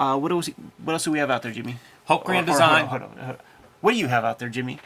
Uh, 0.00 0.18
what 0.18 0.32
else? 0.32 0.48
What 0.82 0.94
else 0.94 1.04
do 1.04 1.12
we 1.12 1.18
have 1.20 1.30
out 1.30 1.42
there, 1.42 1.52
Jimmy? 1.52 1.76
Hulk 2.06 2.24
Grand 2.24 2.48
Or- 2.48 2.50
or- 2.50 2.54
Design. 2.54 2.86
hold 2.86 3.02
on, 3.02 3.08
hold 3.08 3.18
on, 3.18 3.24
hold 3.26 3.36
on. 3.38 3.44
What 3.82 3.92
do 3.92 3.98
you 3.98 4.08
have 4.08 4.24
out 4.24 4.38
there, 4.40 4.48
Jimmy? 4.48 4.78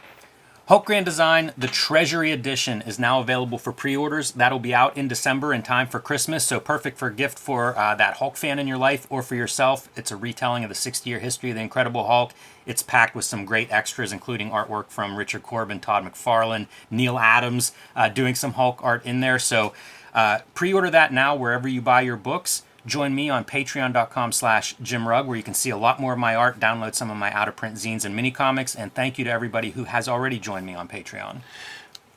Hulk 0.67 0.85
Grand 0.87 1.05
Design, 1.05 1.53
the 1.57 1.67
Treasury 1.67 2.31
Edition, 2.31 2.81
is 2.81 2.97
now 2.97 3.19
available 3.19 3.59
for 3.59 3.71
pre-orders. 3.71 4.31
That'll 4.31 4.57
be 4.59 4.73
out 4.73 4.97
in 4.97 5.07
December 5.07 5.53
in 5.53 5.61
time 5.61 5.85
for 5.87 5.99
Christmas, 5.99 6.43
so 6.43 6.59
perfect 6.59 6.97
for 6.97 7.07
a 7.07 7.13
gift 7.13 7.37
for 7.37 7.77
uh, 7.77 7.93
that 7.95 8.15
Hulk 8.17 8.35
fan 8.35 8.57
in 8.57 8.67
your 8.67 8.77
life 8.79 9.05
or 9.11 9.21
for 9.21 9.35
yourself. 9.35 9.87
It's 9.95 10.09
a 10.11 10.15
retelling 10.17 10.63
of 10.63 10.69
the 10.69 10.75
60-year 10.75 11.19
history 11.19 11.51
of 11.51 11.55
the 11.55 11.61
Incredible 11.61 12.07
Hulk. 12.07 12.33
It's 12.65 12.81
packed 12.81 13.13
with 13.15 13.25
some 13.25 13.45
great 13.45 13.71
extras, 13.71 14.11
including 14.11 14.49
artwork 14.49 14.87
from 14.89 15.15
Richard 15.17 15.43
Corbin, 15.43 15.79
Todd 15.79 16.03
McFarlane, 16.03 16.65
Neal 16.89 17.19
Adams, 17.19 17.71
uh, 17.95 18.09
doing 18.09 18.33
some 18.33 18.53
Hulk 18.53 18.79
art 18.83 19.05
in 19.05 19.19
there. 19.19 19.37
So 19.37 19.71
uh, 20.15 20.39
pre-order 20.55 20.89
that 20.89 21.13
now 21.13 21.35
wherever 21.35 21.67
you 21.67 21.79
buy 21.81 22.01
your 22.01 22.17
books. 22.17 22.63
Join 22.85 23.15
me 23.15 23.29
on 23.29 23.45
patreon.com 23.45 24.31
slash 24.31 24.75
jimrug 24.77 25.25
where 25.25 25.37
you 25.37 25.43
can 25.43 25.55
see 25.55 25.71
a 25.71 25.77
lot 25.77 25.99
more 25.99 26.13
of 26.13 26.19
my 26.19 26.35
art, 26.35 26.59
download 26.59 26.93
some 26.93 27.09
of 27.09 27.17
my 27.17 27.31
out-of-print 27.33 27.75
zines 27.75 28.05
and 28.05 28.15
mini 28.15 28.29
comics, 28.29 28.75
and 28.75 28.93
thank 28.93 29.17
you 29.17 29.25
to 29.25 29.31
everybody 29.31 29.71
who 29.71 29.85
has 29.85 30.07
already 30.07 30.37
joined 30.37 30.67
me 30.67 30.75
on 30.75 30.87
Patreon. 30.87 31.41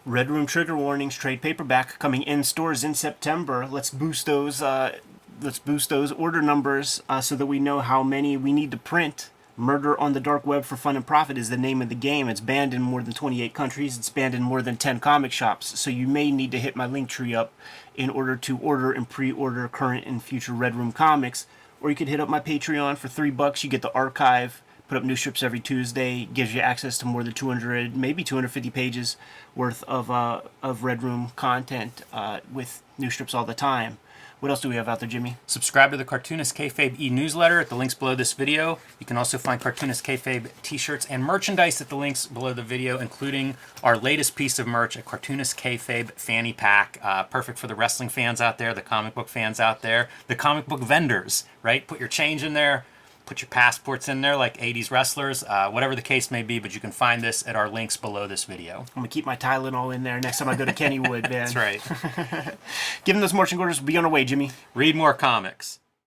Red 0.05 0.31
Room 0.31 0.47
Trigger 0.47 0.77
Warnings 0.77 1.15
trade 1.15 1.41
paperback 1.41 1.99
coming 1.99 2.23
in 2.23 2.45
stores 2.45 2.85
in 2.85 2.95
September. 2.95 3.67
Let's 3.67 3.91
boost 3.91 4.27
those. 4.27 4.63
Uh, 4.63 4.99
let's 5.41 5.59
boost 5.59 5.89
those 5.89 6.13
order 6.13 6.43
numbers 6.43 7.03
uh, 7.09 7.21
so 7.21 7.37
that 7.37 7.47
we 7.47 7.59
know 7.59 7.81
how 7.81 8.03
many 8.03 8.37
we 8.37 8.53
need 8.53 8.71
to 8.71 8.77
print. 8.77 9.31
Murder 9.57 9.99
on 9.99 10.13
the 10.13 10.21
Dark 10.21 10.47
Web 10.47 10.65
for 10.65 10.77
Fun 10.77 10.95
and 10.95 11.07
Profit 11.07 11.37
is 11.37 11.51
the 11.51 11.57
name 11.57 11.83
of 11.83 11.89
the 11.89 11.97
game. 11.97 12.29
It's 12.29 12.41
banned 12.41 12.73
in 12.73 12.81
more 12.81 13.03
than 13.03 13.13
28 13.13 13.53
countries. 13.55 13.99
It's 13.99 14.09
banned 14.09 14.35
in 14.35 14.43
more 14.43 14.63
than 14.63 14.77
10 14.77 15.01
comic 15.01 15.33
shops. 15.33 15.79
So 15.79 15.91
you 15.91 16.07
may 16.07 16.31
need 16.31 16.53
to 16.53 16.61
hit 16.61 16.77
my 16.77 16.87
link 16.87 17.09
tree 17.09 17.35
up 17.35 17.53
in 17.99 18.09
order 18.09 18.37
to 18.37 18.57
order 18.59 18.93
and 18.93 19.09
pre-order 19.09 19.67
current 19.69 20.07
and 20.07 20.23
future 20.23 20.53
Red 20.53 20.77
Room 20.77 20.93
comics. 20.93 21.47
Or 21.81 21.91
you 21.91 21.97
could 21.97 22.09
hit 22.09 22.21
up 22.21 22.29
my 22.29 22.41
Patreon 22.41 22.97
for 22.97 23.09
three 23.09 23.31
bucks. 23.31 23.63
You 23.63 23.69
get 23.69 23.83
the 23.83 23.93
archive. 23.93 24.63
Put 24.87 24.97
up 24.97 25.05
new 25.05 25.17
strips 25.17 25.43
every 25.43 25.61
Tuesday. 25.61 26.25
Gives 26.33 26.55
you 26.55 26.61
access 26.61 26.97
to 26.99 27.07
more 27.07 27.23
than 27.25 27.35
200, 27.35 27.97
maybe 27.97 28.25
250 28.25 28.71
pages 28.71 29.17
worth 29.55 29.83
of 29.85 30.11
uh, 30.11 30.43
of 30.63 30.85
Red 30.85 31.03
Room 31.03 31.33
content 31.37 32.03
uh, 32.13 32.41
with 32.51 32.83
new 32.97 33.11
strips 33.11 33.35
all 33.35 33.45
the 33.45 33.53
time. 33.53 33.99
What 34.41 34.51
else 34.51 34.61
do 34.61 34.69
we 34.69 34.77
have 34.77 34.89
out 34.89 35.01
there, 35.01 35.09
Jimmy? 35.09 35.37
Subscribe 35.49 35.91
to 35.91 35.97
the 35.97 36.05
Cartoonist 36.05 36.55
Kayfabe 36.55 37.01
e-newsletter 37.01 37.59
at 37.59 37.71
the 37.71 37.75
links 37.75 37.95
below 37.95 38.15
this 38.15 38.35
video. 38.35 38.79
You 39.01 39.07
can 39.07 39.17
also 39.17 39.37
find 39.37 39.61
Cartoonist 39.61 40.05
Kayfabe 40.05 40.51
t-shirts 40.63 41.07
and 41.07 41.25
merchandise 41.25 41.81
at 41.81 41.89
the 41.89 41.97
links 41.97 42.27
below 42.27 42.53
the 42.53 42.63
video, 42.63 43.01
including 43.01 43.57
our 43.83 43.97
latest 43.97 44.37
piece 44.37 44.61
of 44.61 44.69
merch, 44.69 44.95
a 44.95 45.03
Cartoonist 45.03 45.59
Kayfabe 45.59 46.13
fanny 46.13 46.53
pack, 46.53 47.01
uh, 47.03 47.25
perfect 47.25 47.59
for 47.59 47.67
the 47.67 47.75
wrestling 47.75 48.09
fans 48.09 48.41
out 48.41 48.59
there, 48.59 48.73
the 48.73 48.81
comic 48.81 49.13
book 49.13 49.29
fans 49.29 49.59
out 49.59 49.83
there, 49.83 50.09
the 50.29 50.37
comic 50.37 50.67
book 50.67 50.83
vendors, 50.83 51.43
right? 51.65 51.85
Put 51.89 51.99
your 51.99 52.09
change 52.09 52.45
in 52.45 52.53
there, 52.53 52.85
put 53.29 53.43
your 53.43 53.49
passports 53.51 54.09
in 54.09 54.23
there 54.23 54.37
like 54.37 54.57
80s 54.57 54.91
wrestlers, 54.91 55.45
uh, 55.45 55.71
whatever 55.71 55.95
the 55.95 56.03
case 56.03 56.31
may 56.31 56.43
be, 56.43 56.59
but 56.59 56.75
you 56.75 56.81
can 56.81 56.91
find 56.91 57.23
this 57.23 57.47
at 57.47 57.55
our 57.57 57.69
links 57.69 57.97
below 57.97 58.27
this 58.27 58.45
video. 58.45 58.81
I'm 58.81 59.03
gonna 59.03 59.09
keep 59.09 59.27
my 59.27 59.37
Tylenol 59.37 59.95
in 59.95 60.03
there 60.03 60.19
next 60.19 60.39
time 60.39 60.49
I 60.49 60.57
go 60.57 60.65
to 60.65 60.73
Kennywood, 60.73 61.23
man. 61.31 61.31
That's 61.31 61.55
right. 61.55 61.83
Give 63.05 63.15
them 63.15 63.21
those 63.21 63.35
marching 63.35 63.59
orders. 63.59 63.81
Be 63.81 63.97
on 63.99 64.05
our 64.07 64.11
way, 64.11 64.25
Jimmy. 64.25 64.51
Read 64.75 64.97
more 64.97 65.13
comics. 65.13 65.79